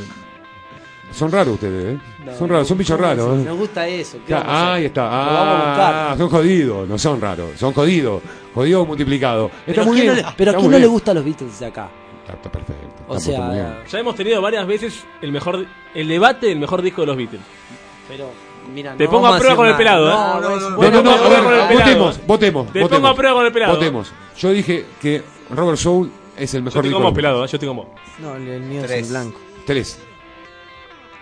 son 1.13 1.31
raros 1.33 1.55
ustedes, 1.55 1.95
¿eh? 1.97 2.01
No, 2.25 2.37
son 2.37 2.49
raros, 2.49 2.69
son 2.69 2.79
bichos 2.79 2.97
¿cómo 2.97 3.09
raros. 3.09 3.39
¿eh? 3.41 3.45
Nos 3.45 3.59
gusta 3.59 3.87
eso. 3.89 4.19
¿qué 4.27 4.31
Ya, 4.31 4.39
vamos 4.39 4.53
a 4.53 4.63
hacer? 4.63 4.75
ahí 4.77 4.85
está. 4.87 5.03
Lo 5.03 5.09
vamos 5.11 5.37
a 5.37 5.53
Ah, 5.53 6.09
buscar. 6.09 6.19
son 6.19 6.29
jodidos, 6.31 6.89
no 6.89 6.99
son 6.99 7.21
raros, 7.21 7.51
son 7.59 7.73
jodidos. 7.73 8.23
Jodidos 8.55 8.87
multiplicados. 8.87 9.51
Está 9.51 9.65
Pero, 9.67 9.85
muy 9.87 9.95
¿quién 10.01 10.13
bien. 10.13 10.23
no 10.25 10.29
le, 10.31 10.35
pero 10.37 10.51
está 10.51 10.59
¿quién 10.61 10.71
no 10.71 10.77
le 10.77 10.83
bien. 10.83 10.93
gusta 10.93 11.11
a 11.11 11.15
los 11.15 11.25
Beatles 11.25 11.59
de 11.59 11.67
acá? 11.67 11.89
Está, 12.23 12.33
está 12.35 12.53
perfecto. 12.53 13.03
O 13.09 13.17
está 13.17 13.31
sea, 13.33 13.83
Ya 13.91 13.99
hemos 13.99 14.15
tenido 14.15 14.41
varias 14.43 14.67
veces 14.67 15.05
el 15.23 15.33
mejor 15.33 15.67
el 15.95 16.09
debate 16.09 16.47
del 16.49 16.59
mejor 16.59 16.83
disco 16.83 17.01
de 17.03 17.07
los 17.09 17.17
Beatles. 17.17 17.41
pero 18.09 18.31
mira, 18.73 18.95
Te 18.97 19.05
no 19.05 19.11
pongo 19.11 19.27
a 19.29 19.39
prueba 19.39 19.57
con 19.57 19.67
el 19.69 19.77
pelado, 19.77 20.09
¿eh? 20.09 20.13
No, 20.13 20.41
No, 20.41 20.57
es- 20.57 20.63
no, 20.63 20.77
Bueno, 20.77 20.99
a 20.99 21.03
ver, 21.03 21.61
a 21.61 21.73
votemos, 21.73 22.21
votemos. 22.27 22.67
Te 22.73 22.81
votemos. 22.83 22.91
pongo 22.91 23.09
a 23.09 23.15
prueba 23.17 23.37
con 23.37 23.47
el 23.47 23.53
pelado. 23.53 23.75
Votemos. 23.75 24.13
Yo 24.39 24.51
dije 24.51 24.85
que 25.01 25.23
Robert 25.51 25.79
Soul 25.79 26.11
es 26.37 26.55
el 26.55 26.61
Yo 26.61 26.65
mejor 26.67 26.91
como 26.93 27.09
de- 27.11 27.15
pelado, 27.17 27.45
¿eh? 27.45 27.49
yo 27.49 27.57
estoy 27.57 27.69
como. 27.69 27.95
No, 28.21 28.37
el, 28.37 28.61
mío 28.61 28.81
es 28.83 28.87
Tres. 28.87 29.07
el 29.07 29.11
blanco. 29.11 29.41
Tres. 29.67 29.99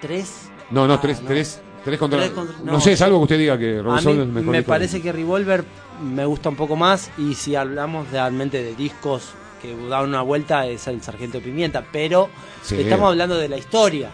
¿Tres? 0.00 0.48
No, 0.70 0.86
no, 0.86 0.94
Ah, 0.94 1.00
tres, 1.00 1.20
no. 1.22 1.28
tres, 1.28 1.60
tres 1.84 1.98
contra. 1.98 2.18
Tres 2.20 2.30
contra- 2.32 2.56
no, 2.64 2.72
no, 2.72 2.80
sé, 2.80 2.96
salvo 2.96 3.18
que 3.18 3.22
usted 3.24 3.38
diga 3.38 3.58
que 3.58 3.80
mí 4.22 4.28
es 4.28 4.34
mejor 4.34 4.52
me 4.52 4.58
disco. 4.58 4.68
parece 4.68 5.02
que 5.02 5.12
Revolver 5.12 5.64
me 6.02 6.24
gusta 6.24 6.48
un 6.48 6.56
poco 6.56 6.76
más 6.76 7.10
y 7.18 7.34
si 7.34 7.54
hablamos 7.56 8.10
realmente 8.10 8.62
de 8.62 8.74
discos 8.74 9.30
que 9.60 9.76
dan 9.88 10.06
una 10.08 10.22
vuelta 10.22 10.66
es 10.66 10.86
el 10.86 11.02
Sargento 11.02 11.40
Pimienta, 11.40 11.84
pero 11.92 12.30
Sí. 12.62 12.76
estamos 12.80 13.10
hablando 13.10 13.36
de 13.36 13.48
la 13.48 13.58
historia. 13.58 14.10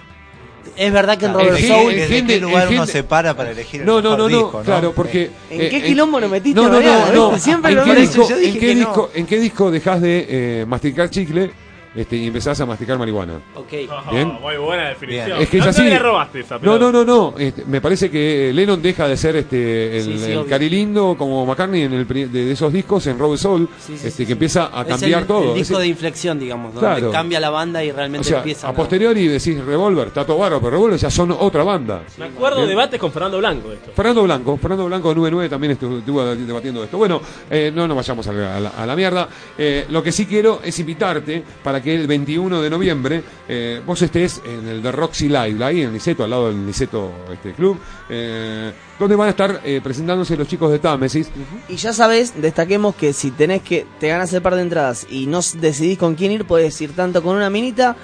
Es 0.77 0.92
verdad 0.92 1.16
que 1.16 1.27
en 1.27 1.33
Robert 1.35 1.51
el 1.51 1.55
¿Desde, 1.55 1.68
gen- 1.68 1.77
Soul 1.77 1.92
gen 2.09 2.27
qué 2.27 2.40
lugar 2.40 2.68
uno 2.68 2.87
se 2.87 3.05
para 3.05 3.37
para 3.37 3.53
elegir 3.53 3.83
el 3.83 3.87
No, 3.87 4.03
no, 4.03 4.11
mejor 4.16 4.18
no, 4.18 4.29
no, 4.29 4.37
disco, 4.44 4.62
claro, 4.64 4.92
porque... 4.92 5.31
¿En 5.49 5.61
eh, 5.61 5.68
qué 5.68 5.77
eh, 5.77 5.83
quilombo 5.85 6.18
nos 6.18 6.29
metiste, 6.29 6.61
No, 6.61 6.68
no, 6.68 6.81
no, 6.81 7.12
no. 7.31 7.38
Siempre 7.38 7.70
¿En 7.70 7.79
lo 7.79 7.85
qué 7.85 7.94
disco, 7.94 8.29
Yo 8.29 8.37
en 8.37 8.53
qué 8.55 8.59
que 8.59 8.75
no. 8.75 8.81
disco, 8.81 9.11
¿En 9.14 9.27
qué 9.27 9.38
disco 9.38 9.70
dejás 9.70 10.01
de 10.03 10.27
eh, 10.29 10.66
masticar 10.66 11.09
chicle 11.09 11.53
este, 11.97 12.17
y 12.17 12.27
empezás 12.27 12.61
a 12.61 12.67
masticar 12.67 12.99
marihuana? 12.99 13.41
Ok. 13.55 13.73
Bien. 14.13 14.29
muy 14.41 14.57
buena 14.57 14.89
definición. 14.91 15.27
Bien. 15.27 15.43
Es 15.43 15.49
que 15.49 15.59
es 15.59 15.65
no 15.65 15.71
así. 15.71 15.89
la 15.89 15.99
robaste 15.99 16.41
esa, 16.41 16.55
No, 16.57 16.61
pero- 16.61 16.79
no, 16.79 16.93
no, 16.93 17.05
no. 17.05 17.35
Este, 17.39 17.65
me 17.65 17.81
parece 17.81 18.11
que 18.11 18.53
Lennon 18.55 18.81
deja 18.83 19.09
de 19.09 19.17
ser 19.17 19.37
este 19.37 19.97
el, 19.99 20.03
Sí, 20.05 20.19
sí, 20.19 20.31
el 20.33 20.39
obvio. 20.39 20.51
carilindo 20.51 21.15
como 21.19 21.45
McCartney 21.47 21.83
en 21.83 21.93
el 21.95 22.07
de, 22.07 22.27
de 22.29 22.53
esos 22.53 22.73
discos 22.73 23.07
en 23.07 23.19
Robert 23.19 23.41
Soul, 23.41 23.69
Sí, 23.79 23.97
sí, 23.99 24.07
este, 24.07 24.11
sí, 24.11 24.27
que 24.27 24.33
empieza 24.33 24.71
a 24.73 24.83
Es 24.83 24.89
cambiar 24.89 25.23
el, 25.23 25.27
todo. 25.27 25.53
El 25.53 25.59
disco 25.59 25.75
Es- 25.75 25.81
de 25.81 25.87
inflexión, 25.89 26.39
digamos, 26.39 26.75
donde 26.75 26.89
Claro. 26.89 27.11
cambia 27.11 27.41
la 27.41 27.51
banda 27.51 27.83
y 27.85 27.91
o 27.91 27.95
realmente 27.95 28.29
sea, 28.29 28.39
empieza 28.39 28.69
a 28.69 28.73
posteriori 28.73 29.27
decís 29.29 29.63
Revolver, 29.65 30.09
está 30.09 30.25
todo 30.27 30.39
bárbaro, 30.39 30.61
pero 30.61 30.71
Revolver 30.73 30.99
ya 30.99 31.11
son 31.11 31.31
otra 31.33 31.65
banda. 31.65 32.03
Me 32.19 32.27
acuerdo 32.27 32.57
Bien. 32.59 32.69
de 32.69 32.75
debates 32.75 33.01
con 33.01 33.11
Fernando 33.13 33.39
Blanco 33.39 33.69
de 33.71 33.75
esto. 33.77 33.91
Fernando 33.95 34.23
Blanco, 34.25 34.57
Fernando 34.57 34.87
Blanco 34.87 35.09
de 35.11 35.15
99 35.17 35.49
también 35.49 35.73
estuvo, 35.73 36.25
debatiendo 36.35 36.85
esto. 36.85 36.99
Bueno, 36.99 37.21
eh, 37.51 37.73
no 37.75 37.87
nos 37.89 37.97
vayamos 37.97 38.27
a 38.29 38.33
la, 38.33 38.57
a 38.57 38.61
la- 38.61 38.69
a 38.71 38.87
la 38.87 38.97
mierda. 38.97 39.29
Eh, 39.59 39.87
lo 39.91 40.03
que 40.03 40.13
sí 40.13 40.27
quiero 40.27 40.61
es 40.65 40.79
invitarte 40.79 41.43
para 41.63 41.83
que 41.83 41.86
el 41.94 42.07
21 42.07 42.62
de 42.62 42.70
noviembre 42.70 43.22
eh, 43.49 43.81
vos 43.85 44.01
estés 44.03 44.42
en 44.44 44.68
el 44.68 44.83
The 44.83 44.92
Roxy 44.92 45.29
Live, 45.29 45.64
ahí 45.64 45.81
en 45.81 45.88
el 45.88 45.92
Niceto, 45.92 46.25
al 46.25 46.31
lado 46.31 46.49
del 46.49 46.64
Niceto 46.64 47.12
este, 47.33 47.53
Club, 47.53 47.79
eh, 48.09 48.72
donde 48.99 49.16
van 49.16 49.29
a 49.29 49.31
estar 49.31 49.61
eh, 49.64 49.81
presentándose 49.83 50.37
los 50.37 50.49
chicos 50.49 50.70
de 50.70 50.79
Támesis. 50.79 51.31
Y 51.68 51.77
ya 51.77 51.92
sabes, 51.92 52.40
destaquemos 52.40 52.94
que 52.94 53.12
si 53.12 53.31
tenés 53.31 53.62
que 53.62 53.87
te 54.01 54.09
ganas 54.09 54.33
el 54.33 54.42
par 54.42 54.55
de 54.55 54.62
entradas 54.62 55.07
y 55.11 55.27
no 55.27 55.40
decidís 55.61 55.99
con 55.99 56.14
quién 56.14 56.33
ir, 56.33 56.44
podés 56.44 56.81
ir 56.81 56.94
tanto 56.94 57.22
con 57.22 57.37
una 57.37 57.51
minita 57.51 57.96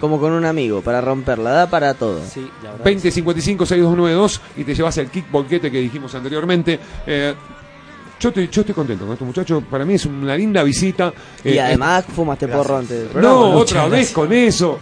como 0.00 0.20
con 0.20 0.32
un 0.32 0.44
amigo 0.44 0.82
para 0.82 1.00
romperla, 1.00 1.50
da 1.50 1.70
para 1.70 1.94
todo. 1.94 2.20
Sí, 2.26 2.50
la 2.62 2.72
verdad 2.72 2.84
20 2.84 3.10
55 3.10 3.66
6292 3.66 4.40
y 4.56 4.64
te 4.64 4.74
llevas 4.74 4.98
el 4.98 5.10
kick 5.10 5.30
bolquete 5.30 5.70
que 5.70 5.78
dijimos 5.78 6.14
anteriormente. 6.14 6.78
Eh, 7.06 7.34
yo, 8.20 8.28
estoy, 8.30 8.48
yo 8.48 8.60
estoy 8.62 8.74
contento 8.74 9.04
con 9.04 9.12
estos 9.12 9.26
muchachos. 9.26 9.62
Para 9.70 9.84
mí 9.84 9.94
es 9.94 10.06
una 10.06 10.36
linda 10.36 10.62
visita. 10.62 11.12
Y 11.44 11.50
Eh, 11.50 11.60
además 11.60 12.04
fumaste 12.14 12.48
porro 12.48 12.76
antes 12.78 13.06
eh, 13.14 13.18
¿no? 13.20 13.50
otra 13.50 13.86
vez 13.88 14.10
con 14.12 14.32
eso. 14.32 14.78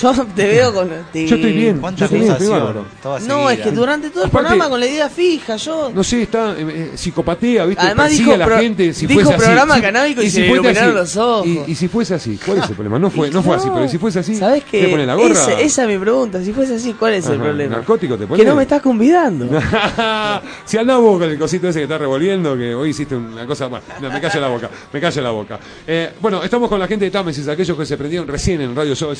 Yo 0.00 0.12
te 0.34 0.46
veo 0.48 0.72
con. 0.74 0.88
te- 1.12 1.26
Yo 1.26 1.36
estoy 1.36 1.52
bien. 1.52 1.78
¿Cuánta 1.78 2.00
Yo 2.00 2.04
estoy 2.06 2.20
bien, 2.20 2.32
estoy 2.32 2.46
acusación? 2.48 2.74
bárbaro. 2.74 2.86
Toda 3.02 3.20
No, 3.20 3.50
es 3.50 3.60
que 3.60 3.70
durante 3.70 4.10
todo 4.10 4.24
el 4.24 4.28
Aparte- 4.28 4.46
programa 4.48 4.68
con 4.70 4.80
la 4.80 4.86
idea 4.86 5.08
fija, 5.08 5.56
yo. 5.56 5.92
No 5.94 6.02
sé, 6.02 6.22
está 6.22 6.52
eh, 6.52 6.56
eh, 6.68 6.90
psicopatea, 6.96 7.66
¿viste? 7.66 7.84
Además 7.84 8.10
dijo 8.10 8.32
a 8.32 8.36
la 8.36 8.46
pro- 8.46 8.58
gente 8.58 8.92
si 8.92 9.06
dijo 9.06 9.20
fuese 9.20 9.34
así. 9.34 9.44
programa 9.44 9.74
Si- 9.76 9.80
canábico 9.80 10.22
y 10.22 10.30
se 10.30 10.40
le 10.40 10.48
fuese 10.48 10.60
iluminaron 10.62 10.90
así. 10.90 10.98
los 10.98 11.16
ojos. 11.16 11.46
Y, 11.46 11.60
y 11.68 11.74
si 11.76 11.88
fuese 11.88 12.14
así, 12.14 12.38
¿cuál 12.44 12.58
es 12.58 12.68
el 12.68 12.74
problema? 12.74 12.98
No 12.98 13.10
fue, 13.10 13.30
no 13.30 13.42
fue 13.42 13.56
así, 13.56 13.68
pero 13.72 13.88
si 13.88 13.98
fuese 13.98 14.18
así, 14.18 14.36
¿Sabes 14.36 14.64
¿te 14.64 14.80
qué? 14.80 14.88
pone 14.88 15.06
la 15.06 15.14
gorra? 15.14 15.32
Ese- 15.32 15.62
esa 15.64 15.82
es 15.82 15.88
mi 15.88 15.98
pregunta. 15.98 16.42
Si 16.42 16.52
fuese 16.52 16.74
así, 16.74 16.94
¿cuál 16.94 17.14
es 17.14 17.26
el 17.26 17.38
problema? 17.38 17.76
¿Narcótico 17.76 18.14
te 18.16 18.24
Que 18.24 18.26
pones? 18.28 18.46
no 18.46 18.56
me 18.56 18.62
estás 18.62 18.82
convidando. 18.82 19.46
si 20.64 20.78
andás 20.78 20.98
vos 20.98 21.18
con 21.18 21.30
el 21.30 21.38
cosito 21.38 21.68
ese 21.68 21.78
que 21.80 21.84
estás 21.84 22.00
revolviendo, 22.00 22.56
que 22.56 22.74
hoy 22.74 22.90
hiciste 22.90 23.14
una 23.14 23.46
cosa 23.46 23.68
más. 23.68 23.82
No, 24.00 24.10
me 24.10 24.20
callo 24.20 24.40
la 24.40 24.48
boca, 24.48 24.70
me 24.92 25.00
callo 25.00 25.22
la 25.22 25.30
boca. 25.30 25.58
Eh, 25.86 26.10
bueno, 26.20 26.42
estamos 26.42 26.68
con 26.68 26.78
la 26.80 26.86
gente 26.86 27.04
de 27.04 27.10
Támesis, 27.10 27.46
aquellos 27.48 27.76
que 27.76 27.86
se 27.86 27.96
prendieron 27.96 28.26
recién 28.26 28.60
en 28.60 28.74
Radio 28.74 28.94
Show 28.94 29.10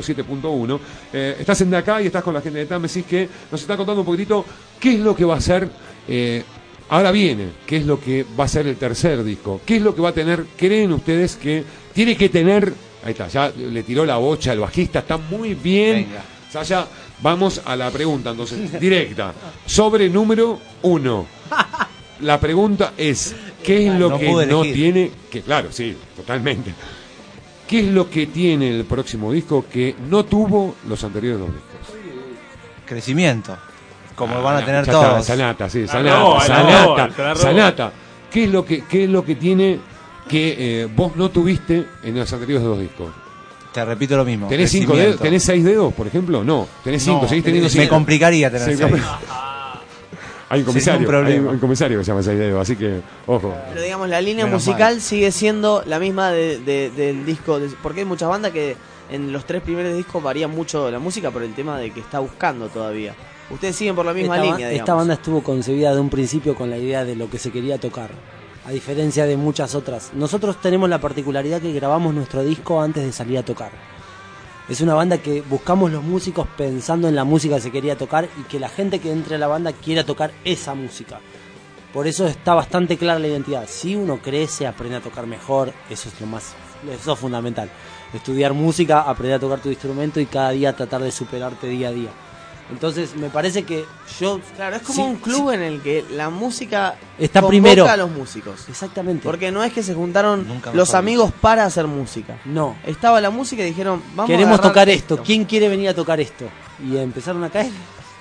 107.1. 0.00 0.78
Eh, 1.12 1.36
estás 1.38 1.60
en 1.60 1.70
de 1.70 1.76
acá 1.76 2.00
y 2.00 2.06
estás 2.06 2.22
con 2.22 2.34
la 2.34 2.40
gente 2.40 2.58
de 2.60 2.66
Támesis 2.66 3.04
que 3.04 3.28
nos 3.50 3.60
está 3.60 3.76
contando 3.76 4.00
un 4.00 4.06
poquitito 4.06 4.44
qué 4.80 4.94
es 4.94 5.00
lo 5.00 5.14
que 5.14 5.24
va 5.24 5.36
a 5.36 5.40
ser. 5.40 5.68
eh, 6.08 6.42
ahora 6.88 7.10
viene, 7.10 7.48
qué 7.66 7.78
es 7.78 7.86
lo 7.86 7.98
que 8.00 8.24
va 8.38 8.44
a 8.44 8.48
ser 8.48 8.66
el 8.66 8.76
tercer 8.76 9.22
disco, 9.24 9.60
qué 9.64 9.76
es 9.76 9.82
lo 9.82 9.94
que 9.94 10.02
va 10.02 10.10
a 10.10 10.12
tener, 10.12 10.44
creen 10.56 10.92
ustedes 10.92 11.36
que 11.36 11.64
tiene 11.92 12.16
que 12.16 12.28
tener. 12.28 12.72
Ahí 13.04 13.12
está, 13.12 13.28
ya 13.28 13.50
le 13.50 13.82
tiró 13.82 14.04
la 14.04 14.16
bocha 14.18 14.52
al 14.52 14.60
bajista, 14.60 14.98
está 15.00 15.16
muy 15.16 15.54
bien. 15.54 16.06
Venga. 16.08 16.22
Sasha, 16.50 16.86
vamos 17.22 17.62
a 17.64 17.74
la 17.76 17.90
pregunta 17.90 18.30
entonces, 18.30 18.78
directa. 18.78 19.32
Sobre 19.64 20.10
número 20.10 20.60
uno. 20.82 21.26
La 22.20 22.38
pregunta 22.38 22.92
es, 22.96 23.34
¿qué 23.64 23.88
es 23.88 23.94
lo 23.98 24.10
No 24.10 24.18
que 24.18 24.30
no 24.30 24.40
elegir. 24.62 24.74
tiene? 24.74 25.10
Que 25.30 25.40
claro, 25.40 25.68
sí, 25.72 25.96
totalmente. 26.14 26.72
¿Qué 27.72 27.80
es 27.80 27.86
lo 27.86 28.10
que 28.10 28.26
tiene 28.26 28.68
el 28.68 28.84
próximo 28.84 29.32
disco 29.32 29.64
que 29.72 29.94
no 30.10 30.26
tuvo 30.26 30.74
los 30.86 31.02
anteriores 31.04 31.40
dos 31.40 31.48
discos? 31.48 31.96
Crecimiento. 32.84 33.56
Como 34.14 34.36
Ah, 34.36 34.40
van 34.40 34.56
a 34.62 34.64
tener 34.66 34.80
está, 34.82 34.92
todos. 34.92 35.24
Sanata, 35.24 35.70
sí, 35.70 35.80
La 35.80 35.88
Sanata, 35.88 36.40
Sanata. 36.46 37.34
Sanata. 37.34 37.92
¿Qué 38.30 38.44
es 38.44 38.50
lo 38.50 38.62
que, 38.62 38.84
qué 38.84 39.04
es 39.04 39.08
lo 39.10 39.24
que 39.24 39.36
tiene 39.36 39.80
que 40.28 40.82
eh, 40.82 40.88
vos 40.94 41.16
no 41.16 41.30
tuviste 41.30 41.86
en 42.02 42.18
los 42.18 42.30
anteriores 42.30 42.62
dos 42.62 42.78
discos? 42.78 43.10
Te 43.72 43.82
repito 43.86 44.18
lo 44.18 44.24
mismo. 44.26 44.48
¿Tenés 44.48 44.70
cinco 44.70 44.94
dedos? 44.94 45.18
¿Tenés 45.18 45.42
seis 45.42 45.64
dedos, 45.64 45.94
por 45.94 46.06
ejemplo? 46.06 46.44
No, 46.44 46.68
tenés 46.84 47.02
cinco, 47.02 47.22
No, 47.22 47.28
seguís 47.28 47.42
teniendo 47.42 47.68
me 47.68 47.70
cinco. 47.70 47.88
complicaría 47.88 48.50
tener 48.50 48.68
Sí, 48.68 48.76
seis. 48.76 49.02
Hay 50.52 50.60
un 50.60 50.66
comisario, 50.66 51.24
hay 51.26 51.38
un 51.38 51.58
comisario 51.58 51.98
que 51.98 52.04
se 52.04 52.10
llama 52.10 52.22
Seideo, 52.22 52.60
así 52.60 52.76
que, 52.76 53.00
ojo. 53.26 53.54
Pero 53.70 53.80
digamos, 53.82 54.08
la 54.08 54.20
línea 54.20 54.44
Menos 54.44 54.60
musical 54.66 54.94
mal. 54.94 55.00
sigue 55.00 55.32
siendo 55.32 55.82
la 55.86 55.98
misma 55.98 56.30
de- 56.30 56.58
de- 56.58 56.90
del 56.90 57.24
disco. 57.24 57.58
de- 57.58 57.70
porque 57.82 58.00
hay 58.00 58.06
muchas 58.06 58.28
bandas 58.28 58.52
que 58.52 58.76
en 59.10 59.32
los 59.32 59.44
tres 59.46 59.62
primeros 59.62 59.96
discos 59.96 60.22
varía 60.22 60.48
mucho 60.48 60.90
la 60.90 60.98
música 60.98 61.30
por 61.30 61.42
el 61.42 61.54
tema 61.54 61.78
de 61.78 61.90
que 61.90 62.00
está 62.00 62.18
buscando 62.18 62.68
todavía. 62.68 63.14
Ustedes 63.50 63.76
siguen 63.76 63.94
por 63.94 64.04
la 64.06 64.12
misma 64.12 64.36
esta, 64.36 64.44
línea, 64.44 64.68
digamos. 64.68 64.78
esta 64.80 64.94
banda 64.94 65.14
estuvo 65.14 65.42
concebida 65.42 65.94
de 65.94 66.00
un 66.00 66.10
principio 66.10 66.54
con 66.54 66.68
la 66.70 66.76
idea 66.76 67.04
de 67.04 67.16
lo 67.16 67.30
que 67.30 67.38
se 67.38 67.50
quería 67.50 67.78
tocar. 67.78 68.10
a 68.64 68.70
diferencia 68.70 69.26
de 69.26 69.36
muchas 69.36 69.74
otras. 69.74 70.12
Nosotros 70.14 70.60
tenemos 70.60 70.88
la 70.88 71.00
particularidad 71.00 71.60
que 71.60 71.72
grabamos 71.72 72.14
nuestro 72.14 72.44
disco 72.44 72.80
antes 72.80 73.04
de 73.04 73.10
salir 73.10 73.36
a 73.38 73.42
tocar. 73.42 73.72
Es 74.68 74.80
una 74.80 74.94
banda 74.94 75.18
que 75.18 75.42
buscamos 75.42 75.90
los 75.90 76.04
músicos 76.04 76.46
pensando 76.56 77.08
en 77.08 77.16
la 77.16 77.24
música 77.24 77.56
que 77.56 77.62
se 77.62 77.72
quería 77.72 77.98
tocar 77.98 78.28
y 78.40 78.44
que 78.44 78.60
la 78.60 78.68
gente 78.68 79.00
que 79.00 79.10
entre 79.10 79.34
a 79.34 79.38
la 79.38 79.48
banda 79.48 79.72
quiera 79.72 80.04
tocar 80.04 80.32
esa 80.44 80.74
música. 80.74 81.20
Por 81.92 82.06
eso 82.06 82.26
está 82.26 82.54
bastante 82.54 82.96
clara 82.96 83.18
la 83.18 83.28
identidad. 83.28 83.66
Si 83.68 83.96
uno 83.96 84.18
crece, 84.22 84.66
aprende 84.66 84.96
a 84.96 85.00
tocar 85.00 85.26
mejor, 85.26 85.72
eso 85.90 86.08
es 86.08 86.20
lo 86.20 86.26
más, 86.26 86.54
eso 86.90 87.12
es 87.12 87.18
fundamental. 87.18 87.70
Estudiar 88.14 88.54
música, 88.54 89.02
aprender 89.02 89.36
a 89.36 89.40
tocar 89.40 89.60
tu 89.60 89.68
instrumento 89.68 90.20
y 90.20 90.26
cada 90.26 90.50
día 90.50 90.74
tratar 90.74 91.02
de 91.02 91.10
superarte 91.10 91.66
día 91.66 91.88
a 91.88 91.92
día. 91.92 92.10
Entonces 92.72 93.14
me 93.16 93.28
parece 93.28 93.62
que 93.64 93.84
yo... 94.18 94.40
Claro, 94.56 94.76
es 94.76 94.82
como 94.82 94.94
Sí, 94.94 95.02
un 95.02 95.16
club 95.16 95.50
en 95.50 95.62
el 95.62 95.80
que 95.80 96.04
la 96.10 96.30
música 96.30 96.96
Está 97.18 97.46
primero. 97.46 97.86
a 97.88 97.96
los 97.96 98.10
músicos. 98.10 98.68
Exactamente. 98.68 99.22
Porque 99.22 99.52
no 99.52 99.62
es 99.62 99.72
que 99.72 99.82
se 99.82 99.94
juntaron 99.94 100.46
los 100.72 100.94
amigos 100.94 101.32
para 101.40 101.64
hacer 101.64 101.86
música. 101.86 102.38
No. 102.44 102.76
Estaba 102.86 103.20
la 103.20 103.30
música 103.30 103.62
y 103.62 103.66
dijeron, 103.66 104.02
vamos 104.16 104.24
a 104.24 104.32
Queremos 104.32 104.54
agarrar 104.54 104.70
tocar 104.72 104.88
esto. 104.88 105.22
¿Quién 105.22 105.44
quiere 105.44 105.68
venir 105.68 105.90
a 105.90 105.94
tocar 105.94 106.20
esto? 106.20 106.46
Y 106.82 106.96
empezaron 106.96 107.44
a 107.44 107.50
caer. 107.50 107.70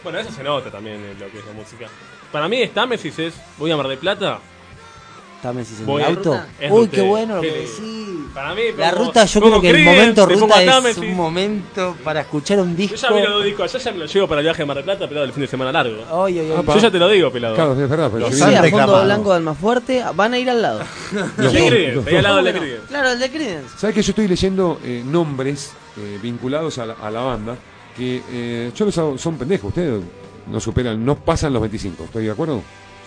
Bueno, 0.04 0.20
eso 0.20 0.32
se 0.32 0.44
nota 0.44 0.70
también 0.70 0.98
en 0.98 1.20
lo 1.20 1.32
que 1.32 1.40
es 1.40 1.46
la 1.46 1.54
música. 1.54 1.88
Para 2.32 2.48
mí, 2.48 2.68
Támesis 2.68 3.20
es. 3.20 3.34
Voy 3.58 3.72
a 3.72 3.78
Mar 3.78 3.88
del 3.88 3.98
Plata. 3.98 4.40
Támesis 5.42 5.80
en 5.82 5.90
el 5.90 6.02
a 6.02 6.08
auto. 6.08 6.42
Uy, 6.70 6.88
qué 6.88 7.02
bueno 7.02 7.36
lo 7.38 7.42
que 7.42 7.52
decís. 7.52 8.11
Para 8.34 8.56
mí, 8.56 8.62
La 8.78 8.92
pongo- 8.92 9.06
ruta, 9.06 9.26
yo 9.26 9.42
creo 9.42 9.62
que 9.62 9.68
el 9.70 9.74
Creedence, 9.76 10.00
momento 10.00 10.28
te 10.28 10.34
pongo 10.36 10.46
ruta 10.48 10.62
es 10.64 10.70
Támesis. 10.70 10.98
un 11.04 11.16
momento 11.16 11.96
para 12.04 12.22
escuchar 12.22 12.60
un 12.60 12.72
Yo 12.72 12.76
disco. 12.78 12.96
ya 12.96 13.12
vi 13.12 13.22
los 13.22 13.44
discos, 13.44 13.74
yo 13.74 13.80
ya 13.80 13.92
me 13.92 13.98
lo 13.98 14.06
llevo 14.06 14.28
para 14.28 14.40
el 14.42 14.46
viaje 14.46 14.62
de 14.62 14.66
Mar 14.66 14.76
del 14.78 14.84
Plata, 14.86 15.08
pelado 15.08 15.26
el 15.26 15.34
fin 15.34 15.42
de 15.42 15.48
semana 15.48 15.72
largo. 15.72 16.26
Ay, 16.26 16.40
ay. 16.40 16.52
Apa. 16.58 16.74
Yo 16.76 16.80
ya 16.80 16.92
te 16.92 17.00
lo 17.00 17.10
digo, 17.10 17.32
pelado. 17.32 17.56
Claro, 17.56 17.74
es 17.74 17.90
verdad, 17.90 18.10
pero 18.14 18.28
Los 18.30 18.36
Sí, 18.36 18.42
a 18.44 18.64
fondo 18.64 19.04
blanco 19.04 19.30
de 19.32 19.36
Almafuerte 19.36 20.04
van 20.16 20.34
a 20.34 20.40
ir 20.40 20.50
al 20.50 20.62
lado. 20.62 20.80
los 21.38 21.54
De 21.54 21.60
dos, 21.60 21.70
Creedence, 21.70 21.96
los 21.96 22.08
ahí 22.08 22.16
al 22.16 22.22
dos. 22.22 22.24
lado 22.24 22.36
del 22.38 22.46
de 22.46 22.52
¿Cómo 22.52 22.62
no? 22.62 22.68
Creedence. 22.70 22.88
Claro, 22.88 23.10
el 23.12 23.20
de 23.20 23.30
Creedence. 23.32 23.70
¿Sabes 23.78 23.96
que 23.96 24.02
yo 24.02 24.12
estoy 24.12 24.28
leyendo 24.28 24.80
eh, 24.84 25.04
nombres 25.06 25.74
eh, 25.98 26.20
vinculados 26.22 26.78
a 26.78 26.86
la, 26.86 26.94
a 26.94 27.12
la 27.12 27.20
banda 27.22 27.56
que 27.98 28.22
eh, 28.32 28.72
yo 28.76 28.86
los 28.86 28.98
hago- 28.98 29.18
son 29.18 29.38
pendejos, 29.38 29.68
ustedes 29.70 30.02
no 30.48 30.60
superan, 30.62 31.04
no 31.06 31.16
pasan 31.16 31.52
los 31.54 31.62
25, 31.62 32.06
¿estoy 32.06 32.26
de 32.26 32.32
acuerdo? 32.32 32.62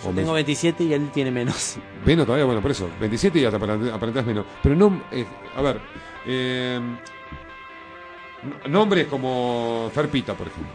Yo 0.04 0.10
¿O 0.10 0.12
tengo 0.14 0.28
me- 0.28 0.34
27 0.34 0.84
y 0.84 0.92
él 0.92 1.10
tiene 1.12 1.30
menos. 1.30 1.76
Menos 2.04 2.26
todavía, 2.26 2.44
bueno, 2.44 2.60
por 2.60 2.70
eso, 2.70 2.88
27 3.00 3.38
y 3.40 3.44
hasta 3.44 3.58
aparent- 3.58 3.92
aparentás 3.92 4.26
menos. 4.26 4.44
Pero 4.62 4.76
no, 4.76 5.02
eh, 5.10 5.24
a 5.56 5.62
ver, 5.62 5.80
eh, 6.26 6.80
nombres 8.68 9.06
como 9.06 9.90
Ferpita, 9.92 10.34
por 10.34 10.46
ejemplo. 10.48 10.72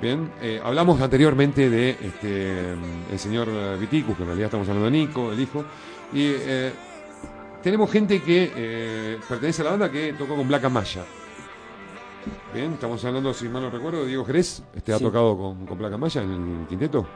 Bien, 0.00 0.30
eh, 0.42 0.60
hablamos 0.62 1.00
anteriormente 1.00 1.70
de 1.70 1.90
este, 1.90 2.72
el 3.10 3.18
señor 3.18 3.48
Viticus, 3.78 4.14
que 4.16 4.22
en 4.22 4.26
realidad 4.28 4.46
estamos 4.46 4.68
hablando 4.68 4.90
de 4.90 4.98
Nico, 4.98 5.32
el 5.32 5.40
hijo, 5.40 5.64
y 6.12 6.32
tenemos 7.62 7.90
gente 7.90 8.20
que 8.20 9.18
pertenece 9.26 9.62
a 9.62 9.64
la 9.64 9.70
banda 9.70 9.90
que 9.90 10.12
tocó 10.12 10.36
con 10.36 10.46
Black 10.46 10.68
Maya. 10.70 11.02
Bien, 12.52 12.72
estamos 12.74 13.02
hablando, 13.06 13.32
si 13.32 13.48
mal 13.48 13.62
no 13.62 13.70
recuerdo, 13.70 14.04
Diego 14.04 14.24
Jerez, 14.26 14.62
este 14.74 14.92
ha 14.92 14.98
tocado 14.98 15.36
con, 15.36 15.64
con 15.66 15.78
Black 15.78 15.96
Maya 15.96 16.22
en 16.22 16.60
el 16.62 16.66
quinteto. 16.68 17.06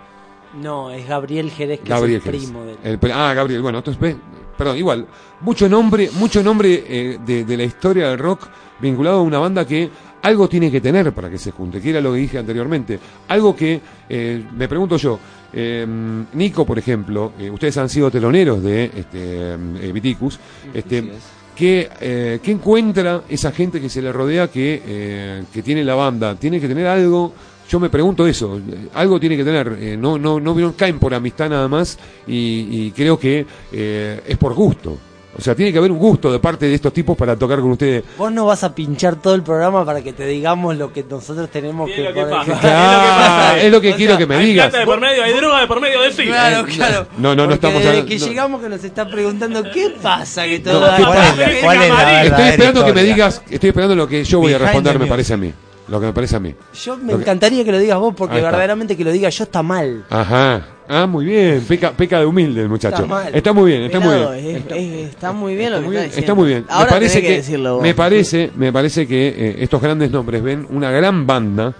No, 0.54 0.90
es 0.90 1.06
Gabriel 1.06 1.50
Jerez, 1.50 1.80
que 1.80 1.88
Gabriel 1.88 2.20
es 2.20 2.26
el 2.26 2.32
Jerez. 2.32 2.44
primo 2.46 2.64
de 2.64 2.72
él. 2.72 2.98
El 3.02 3.12
ah, 3.12 3.32
Gabriel, 3.34 3.62
bueno, 3.62 3.78
entonces 3.78 4.00
ve, 4.00 4.16
perdón, 4.56 4.76
igual, 4.76 5.06
mucho 5.40 5.68
nombre, 5.68 6.10
mucho 6.14 6.42
nombre 6.42 6.84
eh, 6.88 7.18
de, 7.24 7.44
de 7.44 7.56
la 7.56 7.64
historia 7.64 8.08
del 8.08 8.18
rock 8.18 8.48
vinculado 8.80 9.18
a 9.18 9.22
una 9.22 9.38
banda 9.38 9.66
que 9.66 9.88
algo 10.22 10.48
tiene 10.48 10.70
que 10.70 10.80
tener 10.80 11.12
para 11.12 11.30
que 11.30 11.38
se 11.38 11.50
junte, 11.50 11.80
que 11.80 11.90
era 11.90 12.00
lo 12.00 12.12
que 12.12 12.18
dije 12.18 12.38
anteriormente. 12.38 12.98
Algo 13.28 13.54
que, 13.54 13.80
eh, 14.08 14.44
me 14.56 14.68
pregunto 14.68 14.96
yo, 14.96 15.18
eh, 15.52 15.86
Nico, 16.34 16.66
por 16.66 16.78
ejemplo, 16.78 17.32
eh, 17.38 17.50
ustedes 17.50 17.76
han 17.78 17.88
sido 17.88 18.10
teloneros 18.10 18.62
de 18.62 18.84
este, 18.94 19.54
eh, 19.54 19.92
Viticus, 19.92 20.38
este, 20.74 20.98
Así 20.98 21.10
es. 21.10 21.22
¿qué, 21.56 21.88
eh, 22.00 22.40
qué 22.42 22.50
encuentra 22.52 23.22
esa 23.28 23.52
gente 23.52 23.80
que 23.80 23.88
se 23.88 24.02
le 24.02 24.12
rodea 24.12 24.48
que, 24.48 24.82
eh, 24.86 25.44
que 25.52 25.62
tiene 25.62 25.84
la 25.84 25.94
banda? 25.94 26.34
¿Tiene 26.34 26.60
que 26.60 26.68
tener 26.68 26.86
algo? 26.86 27.32
Yo 27.70 27.78
me 27.78 27.88
pregunto 27.88 28.26
eso, 28.26 28.56
eh, 28.58 28.88
algo 28.94 29.20
tiene 29.20 29.36
que 29.36 29.44
tener, 29.44 29.76
eh, 29.80 29.96
no, 29.96 30.18
no, 30.18 30.40
no, 30.40 30.54
no 30.54 30.74
caen 30.76 30.98
por 30.98 31.14
amistad 31.14 31.48
nada 31.48 31.68
más 31.68 31.96
y, 32.26 32.66
y 32.86 32.90
creo 32.90 33.16
que 33.18 33.46
eh, 33.72 34.20
es 34.26 34.36
por 34.36 34.54
gusto. 34.54 34.98
O 35.38 35.40
sea, 35.40 35.54
tiene 35.54 35.70
que 35.72 35.78
haber 35.78 35.92
un 35.92 35.98
gusto 35.98 36.32
de 36.32 36.40
parte 36.40 36.66
de 36.66 36.74
estos 36.74 36.92
tipos 36.92 37.16
para 37.16 37.36
tocar 37.36 37.60
con 37.60 37.70
ustedes. 37.70 38.02
Vos 38.18 38.32
no 38.32 38.46
vas 38.46 38.64
a 38.64 38.74
pinchar 38.74 39.14
todo 39.14 39.36
el 39.36 39.42
programa 39.44 39.84
para 39.86 40.02
que 40.02 40.12
te 40.12 40.26
digamos 40.26 40.76
lo 40.76 40.92
que 40.92 41.04
nosotros 41.08 41.48
tenemos 41.48 41.88
es 41.88 41.94
que 41.94 42.02
lo 42.02 42.12
que 42.12 42.20
poner. 42.22 42.36
pasa. 42.46 42.60
Claro, 42.60 43.56
es 43.60 43.70
lo 43.70 43.80
que 43.80 43.94
quiero 43.94 44.12
sea, 44.14 44.18
que 44.18 44.26
me 44.26 44.34
hay 44.34 44.46
digas. 44.46 44.66
plata 44.70 44.78
de 44.80 44.86
por 44.86 45.00
medio, 45.00 45.22
hay 45.22 45.32
droga 45.32 45.60
de 45.60 45.66
por 45.68 45.80
medio, 45.80 46.00
de 46.02 46.12
sí. 46.12 46.24
Claro, 46.24 46.66
claro. 46.66 47.06
No, 47.18 47.36
no, 47.36 47.46
no 47.46 47.54
estamos 47.54 47.76
desde 47.78 47.88
hablando- 47.90 48.08
que 48.08 48.18
no. 48.18 48.26
llegamos 48.26 48.60
que 48.62 48.68
nos 48.68 48.82
está 48.84 49.08
preguntando 49.08 49.62
qué 49.72 49.94
pasa 50.02 50.44
que 50.46 50.58
todo 50.58 50.80
No, 50.80 50.86
da- 50.86 50.96
¿qué 50.96 51.02
¿Cuál 51.04 51.18
es 51.18 51.36
la, 51.38 51.60
cuál 51.62 51.82
es 51.82 51.88
la 51.90 52.22
Estoy 52.24 52.48
esperando 52.48 52.84
que 52.84 52.92
me 52.92 53.02
digas, 53.04 53.42
estoy 53.48 53.68
esperando 53.68 53.94
lo 53.94 54.08
que 54.08 54.24
yo 54.24 54.40
voy 54.40 54.52
a 54.54 54.58
responder, 54.58 54.98
me 54.98 55.06
parece 55.06 55.34
a 55.34 55.36
mí. 55.36 55.52
Lo 55.90 56.00
que 56.00 56.06
me 56.06 56.12
parece 56.12 56.36
a 56.36 56.40
mí. 56.40 56.54
Yo 56.82 56.96
me 56.96 57.08
que- 57.14 57.20
encantaría 57.20 57.64
que 57.64 57.72
lo 57.72 57.78
digas 57.78 57.98
vos 57.98 58.14
porque 58.16 58.40
verdaderamente 58.40 58.96
que 58.96 59.04
lo 59.04 59.10
diga 59.12 59.28
yo 59.28 59.44
está 59.44 59.62
mal. 59.62 60.04
Ajá. 60.08 60.64
Ah, 60.88 61.06
muy 61.06 61.24
bien. 61.24 61.64
Peca, 61.68 61.90
peca 61.92 62.18
de 62.20 62.26
humilde 62.26 62.62
el 62.62 62.68
muchacho. 62.68 62.94
Está 62.96 63.06
mal. 63.06 63.34
Está 63.34 63.52
muy 63.52 63.70
bien, 63.70 63.82
está 63.82 64.00
muy 64.00 64.14
bien. 64.16 64.56
es- 64.56 64.64
es- 64.76 65.10
está 65.10 65.32
muy 65.32 65.54
bien 65.56 65.72
lo 65.72 65.80
que 65.80 65.86
está 65.86 66.00
diciendo. 66.02 66.20
está 66.20 66.34
muy 66.34 66.48
bien. 66.48 66.64
Ahora 66.68 66.84
me 66.86 66.90
parece 66.92 67.20
que, 67.20 67.26
que, 67.26 67.36
decirlo 67.36 67.74
vos. 67.74 67.82
me 67.82 67.94
parece, 67.94 68.50
me 68.56 68.72
parece 68.72 69.06
que 69.06 69.28
eh, 69.28 69.56
estos 69.60 69.82
grandes 69.82 70.10
nombres 70.10 70.42
ven 70.42 70.66
una 70.70 70.90
gran 70.92 71.26
banda 71.26 71.74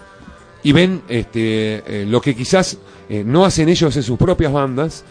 y 0.63 0.73
ven 0.73 1.03
este 1.09 1.83
eh, 2.03 2.07
lo 2.07 2.21
que 2.21 2.35
quizás 2.37 2.79
eh, 3.09 3.23
no 3.25 3.45
hacen 3.45 3.69
ellos 3.69 3.97
en 3.97 4.03
sus 4.03 4.19
propias 4.19 4.53
bandas, 4.53 5.05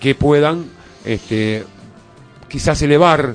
que 0.00 0.14
puedan 0.14 0.64
este 1.04 1.64
quizás 2.48 2.80
elevar 2.82 3.34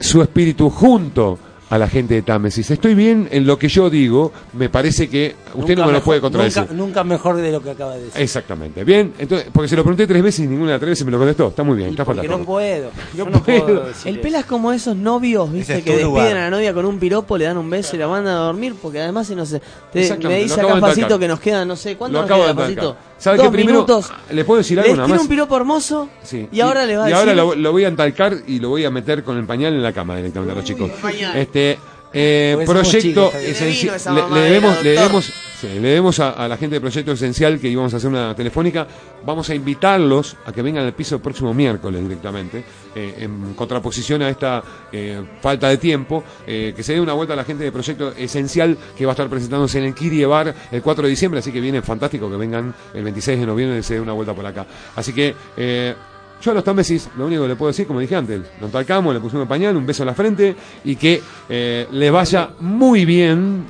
su 0.00 0.22
espíritu 0.22 0.70
junto 0.70 1.38
a 1.70 1.76
la 1.78 1.86
gente 1.88 2.14
de 2.14 2.22
Támesis. 2.22 2.70
Estoy 2.70 2.94
bien 2.94 3.28
en 3.30 3.46
lo 3.46 3.58
que 3.58 3.68
yo 3.68 3.90
digo, 3.90 4.32
me 4.54 4.68
parece 4.68 5.08
que 5.08 5.34
usted 5.54 5.74
Nunca 5.76 5.82
no 5.82 5.86
me 5.88 5.92
lo 5.92 6.02
puede 6.02 6.20
contradecir. 6.20 6.62
Nunca, 6.62 6.74
nunca 6.74 7.04
mejor 7.04 7.36
de 7.36 7.52
lo 7.52 7.62
que 7.62 7.70
acaba 7.70 7.94
de 7.96 8.04
decir. 8.06 8.22
Exactamente. 8.22 8.84
Bien, 8.84 9.12
entonces, 9.18 9.48
porque 9.52 9.68
se 9.68 9.76
lo 9.76 9.82
pregunté 9.82 10.06
tres 10.06 10.22
veces 10.22 10.46
y 10.46 10.48
ninguna 10.48 10.68
de 10.70 10.72
las 10.74 10.80
tres 10.80 10.90
veces 10.90 11.04
me 11.04 11.12
lo 11.12 11.18
contestó. 11.18 11.48
Está 11.48 11.62
muy 11.62 11.76
bien, 11.76 11.88
Y 11.88 11.90
está 11.92 12.04
porque 12.04 12.20
fantástico. 12.22 12.38
no 12.38 12.44
puedo. 12.46 12.90
Yo 13.16 13.24
No 13.26 13.30
no 13.32 13.42
puedo. 13.42 13.64
puedo. 13.66 13.84
decir 13.86 14.08
El 14.08 14.14
eso. 14.14 14.22
pela 14.22 14.38
es 14.40 14.46
como 14.46 14.72
esos 14.72 14.96
novios, 14.96 15.52
viste, 15.52 15.78
es 15.78 15.84
que 15.84 15.90
despiden 15.90 16.06
lugar. 16.10 16.36
a 16.36 16.40
la 16.40 16.50
novia 16.50 16.72
con 16.72 16.86
un 16.86 16.98
piropo, 16.98 17.36
le 17.36 17.44
dan 17.44 17.58
un 17.58 17.68
beso 17.68 17.96
y 17.96 17.98
la 17.98 18.08
mandan 18.08 18.34
a 18.34 18.38
dormir, 18.40 18.74
porque 18.80 19.00
además 19.00 19.26
si 19.26 19.34
no 19.34 19.44
sé, 19.44 19.60
te- 19.92 20.00
Exactamente, 20.00 20.28
me 20.38 20.42
dice 20.44 20.60
acá 20.60 20.76
Facito 20.80 21.18
que 21.18 21.28
nos 21.28 21.40
quedan, 21.40 21.68
no 21.68 21.76
sé, 21.76 21.96
¿cuánto 21.96 22.14
Lo 22.14 22.22
nos 22.22 22.30
acabo 22.30 22.46
de 22.46 22.54
queda. 22.54 22.62
Facito? 22.64 22.96
¿Sabe 23.18 23.36
Dos 23.38 23.46
qué? 23.46 23.52
Primero, 23.52 23.72
minutos. 23.80 24.12
¿le 24.30 24.44
puedo 24.44 24.58
decir 24.58 24.78
algo 24.78 24.94
nada 24.94 25.08
más? 25.08 25.20
un 25.20 25.26
piropo 25.28 25.56
hermoso 25.56 26.08
Sí. 26.22 26.48
y, 26.52 26.60
ahora 26.60 26.86
le 26.86 26.96
va 26.96 27.04
a 27.04 27.08
y 27.08 27.12
decir... 27.12 27.28
ahora 27.28 27.34
lo, 27.34 27.54
lo 27.56 27.72
voy 27.72 27.84
a 27.84 27.88
entalcar 27.88 28.36
y 28.46 28.60
lo 28.60 28.68
voy 28.68 28.84
a 28.84 28.90
meter 28.92 29.24
con 29.24 29.36
el 29.36 29.44
pañal 29.44 29.74
en 29.74 29.82
la 29.82 29.92
cama 29.92 30.16
directamente 30.16 30.52
a 30.52 30.54
los 30.54 30.64
chicos. 30.64 30.88
pañal. 31.02 31.36
Este 31.58 31.78
eh, 32.12 32.64
proyecto 32.64 33.32
esencial. 33.34 33.98
Le, 34.32 34.40
debemos, 34.40 34.82
le 34.82 34.90
debemos, 34.92 35.24
sí, 35.60 35.66
le 35.66 35.80
debemos 35.88 36.18
a, 36.20 36.30
a 36.30 36.48
la 36.48 36.56
gente 36.56 36.76
de 36.76 36.80
Proyecto 36.80 37.12
Esencial 37.12 37.60
que 37.60 37.68
íbamos 37.68 37.92
a 37.92 37.98
hacer 37.98 38.08
una 38.08 38.34
telefónica. 38.34 38.86
Vamos 39.26 39.50
a 39.50 39.54
invitarlos 39.54 40.36
a 40.46 40.52
que 40.52 40.62
vengan 40.62 40.86
al 40.86 40.94
piso 40.94 41.16
el 41.16 41.20
próximo 41.20 41.52
miércoles 41.52 42.00
directamente, 42.02 42.64
eh, 42.94 43.16
en 43.18 43.52
contraposición 43.54 44.22
a 44.22 44.30
esta 44.30 44.62
eh, 44.90 45.22
falta 45.42 45.68
de 45.68 45.76
tiempo. 45.76 46.24
eh, 46.46 46.72
que 46.74 46.82
se 46.82 46.94
dé 46.94 47.00
una 47.00 47.12
vuelta 47.12 47.34
a 47.34 47.36
la 47.36 47.44
gente 47.44 47.64
de 47.64 47.72
Proyecto 47.72 48.12
Esencial 48.16 48.78
que 48.96 49.04
va 49.04 49.12
a 49.12 49.14
estar 49.14 49.28
presentándose 49.28 49.78
en 49.78 49.84
el 49.84 49.94
Kirie 49.94 50.24
Bar 50.24 50.54
el 50.72 50.80
4 50.80 51.04
de 51.04 51.10
diciembre. 51.10 51.40
Así 51.40 51.52
que 51.52 51.60
viene 51.60 51.82
fantástico 51.82 52.30
que 52.30 52.36
vengan 52.36 52.74
el 52.94 53.04
26 53.04 53.40
de 53.40 53.46
noviembre 53.46 53.78
y 53.78 53.82
se 53.82 53.94
dé 53.94 54.00
una 54.00 54.14
vuelta 54.14 54.32
por 54.34 54.46
acá. 54.46 54.66
Así 54.96 55.12
que. 55.12 55.34
Yo 56.40 56.50
a 56.50 56.54
los 56.54 56.64
Támesis, 56.64 57.08
lo 57.16 57.26
único 57.26 57.42
que 57.42 57.48
le 57.48 57.56
puedo 57.56 57.68
decir, 57.70 57.86
como 57.86 58.00
dije 58.00 58.14
antes, 58.14 58.40
nos 58.60 58.70
talcamos, 58.70 59.12
le 59.14 59.20
pusimos 59.20 59.46
pañal, 59.48 59.76
un 59.76 59.84
beso 59.86 60.02
en 60.02 60.06
la 60.06 60.14
frente 60.14 60.54
y 60.84 60.96
que 60.96 61.20
eh, 61.48 61.86
le 61.90 62.10
vaya 62.10 62.50
muy 62.60 63.04
bien. 63.04 63.64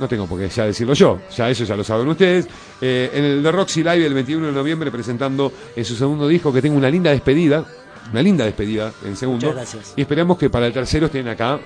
No 0.00 0.06
tengo 0.08 0.26
por 0.26 0.38
qué 0.38 0.48
ya 0.48 0.64
decirlo 0.64 0.94
yo, 0.94 1.18
ya 1.36 1.50
eso 1.50 1.64
ya 1.64 1.74
lo 1.76 1.82
saben 1.84 2.06
ustedes. 2.08 2.46
eh, 2.80 3.10
en 3.12 3.24
el 3.24 3.42
The 3.42 3.50
Roxy 3.52 3.82
Live 3.82 4.06
el 4.06 4.14
21 4.14 4.46
de 4.46 4.52
noviembre 4.52 4.90
presentando 4.92 5.52
en 5.74 5.84
su 5.84 5.96
segundo 5.96 6.28
disco 6.28 6.52
que 6.52 6.62
tenga 6.62 6.76
una 6.78 6.88
linda 6.88 7.10
despedida, 7.10 7.64
una 8.12 8.22
linda 8.22 8.44
despedida 8.44 8.92
en 9.04 9.16
segundo. 9.16 9.46
Muchas 9.48 9.56
gracias. 9.74 9.94
Y 9.96 10.02
esperamos 10.02 10.38
que 10.38 10.48
para 10.50 10.68
el 10.68 10.72
tercero 10.72 11.06
estén 11.06 11.26
acá 11.28 11.58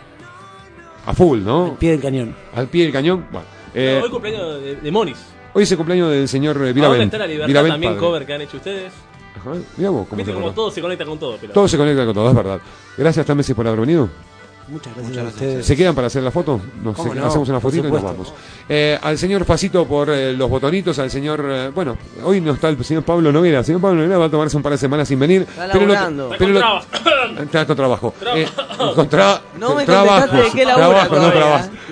a 1.05 1.13
full, 1.15 1.41
¿no? 1.45 1.67
Al 1.73 1.77
pie 1.77 1.91
del 1.91 2.01
cañón. 2.01 2.35
Al 2.55 2.69
pie 2.69 2.85
del 2.85 2.93
cañón. 2.93 3.27
Bueno, 3.31 3.47
eh, 3.75 4.01
hoy 4.03 4.09
cumpleaños 4.11 4.63
de, 4.63 4.77
de 4.77 4.91
Monis. 4.91 5.19
hoy 5.53 5.65
es 5.65 5.71
el 5.71 5.77
cumpleaños 5.77 6.11
del 6.11 6.27
señor 6.27 6.57
eh, 6.57 6.59
¿A 6.59 6.63
dónde 6.65 6.73
Viravent. 6.73 7.05
está 7.05 7.19
la 7.19 7.27
libertad 7.27 7.49
Viravent 7.49 7.73
también 7.75 7.93
padre. 7.93 8.07
cover 8.07 8.27
que 8.27 8.33
han 8.33 8.41
hecho 8.41 8.57
ustedes? 8.57 8.93
Ajá, 9.43 9.59
mirá 9.77 9.91
vos 9.91 10.07
cómo 10.09 10.19
Viste 10.19 10.33
se 10.33 10.39
como 10.39 10.53
todo 10.53 10.71
se 10.71 10.81
conecta 10.81 11.05
con 11.05 11.19
todo, 11.19 11.37
pero 11.41 11.53
Todo 11.53 11.69
se 11.69 11.77
conecta 11.77 12.05
con 12.05 12.15
todo, 12.15 12.29
es 12.29 12.35
verdad. 12.35 12.61
Gracias, 12.97 13.27
Támesis, 13.27 13.55
por 13.55 13.67
haber 13.67 13.81
venido. 13.81 14.09
Muchas 14.69 14.95
gracias, 14.95 15.09
Muchas 15.17 15.25
a 15.25 15.29
ustedes. 15.29 15.67
¿Se 15.67 15.77
quedan 15.77 15.95
para 15.95 16.07
hacer 16.07 16.23
la 16.23 16.31
foto? 16.31 16.61
Nos 16.83 16.97
¿Cómo 16.97 17.13
se- 17.13 17.19
no? 17.21 17.27
hacemos 17.27 17.49
una 17.49 17.61
fotito 17.61 17.89
y 17.89 17.91
nos 17.93 18.03
vamos. 18.03 18.33
Eh, 18.69 18.99
al 19.03 19.19
señor 19.19 19.45
Facito 19.45 19.85
por 19.87 20.09
eh, 20.11 20.33
los 20.33 20.49
botonitos, 20.49 20.99
al 20.99 21.11
señor, 21.11 21.45
eh, 21.49 21.71
bueno, 21.75 21.99
hoy 22.25 22.41
no 22.41 22.53
está 22.53 22.69
el 22.69 22.83
señor 22.85 23.03
Pablo 23.03 23.33
Noguera. 23.33 23.59
El 23.61 23.65
señor 23.65 23.81
Pablo 23.81 23.97
Noguera 24.03 24.19
va 24.19 24.27
a 24.27 24.31
tomarse 24.31 24.57
un 24.57 24.63
par 24.63 24.73
de 24.73 24.79
semanas 24.79 25.09
sin 25.09 25.19
venir. 25.19 25.43
Está 25.43 25.69
pero 25.73 25.87
lo- 25.87 25.93
laburando. 25.95 26.33
Está 26.33 26.39
pero 26.39 26.53
con 27.37 27.47
trabas. 27.49 27.77
Trabajo. 27.77 28.15
Eh, 28.37 28.47
con 28.95 29.09
tra- 29.11 29.41
No 29.59 29.75
me 29.75 29.85
trabajos. 29.85 30.33
de 30.33 30.51
qué 30.55 30.63
Trabajo, 30.65 31.17
no. 31.17 31.27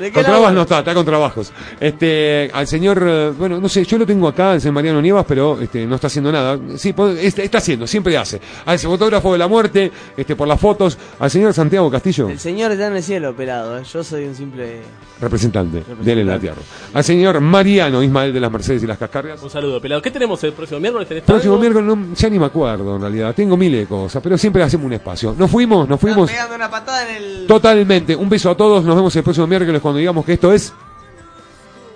¿De 0.00 0.06
qué 0.06 0.12
Con 0.12 0.24
trabas 0.24 0.52
no 0.54 0.62
está, 0.62 0.78
está 0.78 0.94
con 0.94 1.04
trabajos. 1.04 1.52
Este, 1.80 2.50
al 2.54 2.66
señor, 2.66 3.02
eh, 3.04 3.32
bueno, 3.36 3.60
no 3.60 3.68
sé, 3.68 3.84
yo 3.84 3.98
lo 3.98 4.06
tengo 4.06 4.28
acá, 4.28 4.54
el 4.54 4.60
señor 4.60 4.74
Mariano 4.74 5.02
Nievas, 5.02 5.24
pero 5.26 5.60
este, 5.60 5.86
no 5.86 5.96
está 5.96 6.06
haciendo 6.06 6.30
nada. 6.30 6.58
Sí, 6.76 6.94
está 7.18 7.58
haciendo, 7.58 7.86
siempre 7.86 8.16
hace. 8.16 8.40
Al 8.66 8.78
fotógrafo 8.78 9.32
de 9.32 9.38
la 9.38 9.48
muerte, 9.48 9.90
este, 10.16 10.36
por 10.36 10.46
las 10.46 10.60
fotos, 10.60 10.96
al 11.18 11.30
señor 11.30 11.52
Santiago 11.52 11.90
Castillo. 11.90 12.28
El 12.28 12.38
señor 12.38 12.59
está 12.68 12.86
en 12.88 12.96
el 12.96 13.02
cielo 13.02 13.30
operado, 13.30 13.78
¿eh? 13.78 13.82
yo 13.84 14.04
soy 14.04 14.24
un 14.24 14.34
simple... 14.34 14.80
representante, 15.20 15.82
de 16.00 16.12
él 16.12 16.18
en 16.20 16.26
la 16.26 16.38
tierra. 16.38 16.60
Al 16.92 17.04
señor 17.04 17.40
Mariano 17.40 18.02
Ismael 18.02 18.32
de 18.32 18.40
las 18.40 18.50
Mercedes 18.50 18.82
y 18.82 18.86
las 18.86 18.98
Cascargas. 18.98 19.42
Un 19.42 19.50
saludo, 19.50 19.80
pelado. 19.80 20.02
¿Qué 20.02 20.10
tenemos 20.10 20.42
el 20.44 20.52
próximo 20.52 20.80
miércoles? 20.80 21.08
¿Tenés 21.08 21.24
Próximo 21.24 21.54
algo? 21.54 21.62
miércoles, 21.62 21.96
no, 21.96 22.14
ya 22.14 22.28
ni 22.28 22.38
me 22.38 22.46
acuerdo 22.46 22.96
en 22.96 23.02
realidad, 23.02 23.34
tengo 23.34 23.56
miles 23.56 23.80
de 23.80 23.86
cosas, 23.86 24.22
pero 24.22 24.36
siempre 24.36 24.62
hacemos 24.62 24.86
un 24.86 24.92
espacio. 24.92 25.34
Nos 25.38 25.50
fuimos, 25.50 25.88
nos 25.88 26.00
fuimos 26.00 26.30
pegando 26.30 26.54
una 26.54 26.70
patada 26.70 27.08
en 27.08 27.16
el... 27.22 27.46
totalmente. 27.46 28.14
Un 28.14 28.28
beso 28.28 28.50
a 28.50 28.56
todos, 28.56 28.84
nos 28.84 28.94
vemos 28.96 29.14
el 29.16 29.22
próximo 29.22 29.46
miércoles 29.46 29.80
cuando 29.80 29.98
digamos 29.98 30.24
que 30.24 30.34
esto 30.34 30.52
es... 30.52 30.72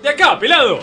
¡De 0.01 0.09
acá, 0.09 0.37
pelado! 0.39 0.79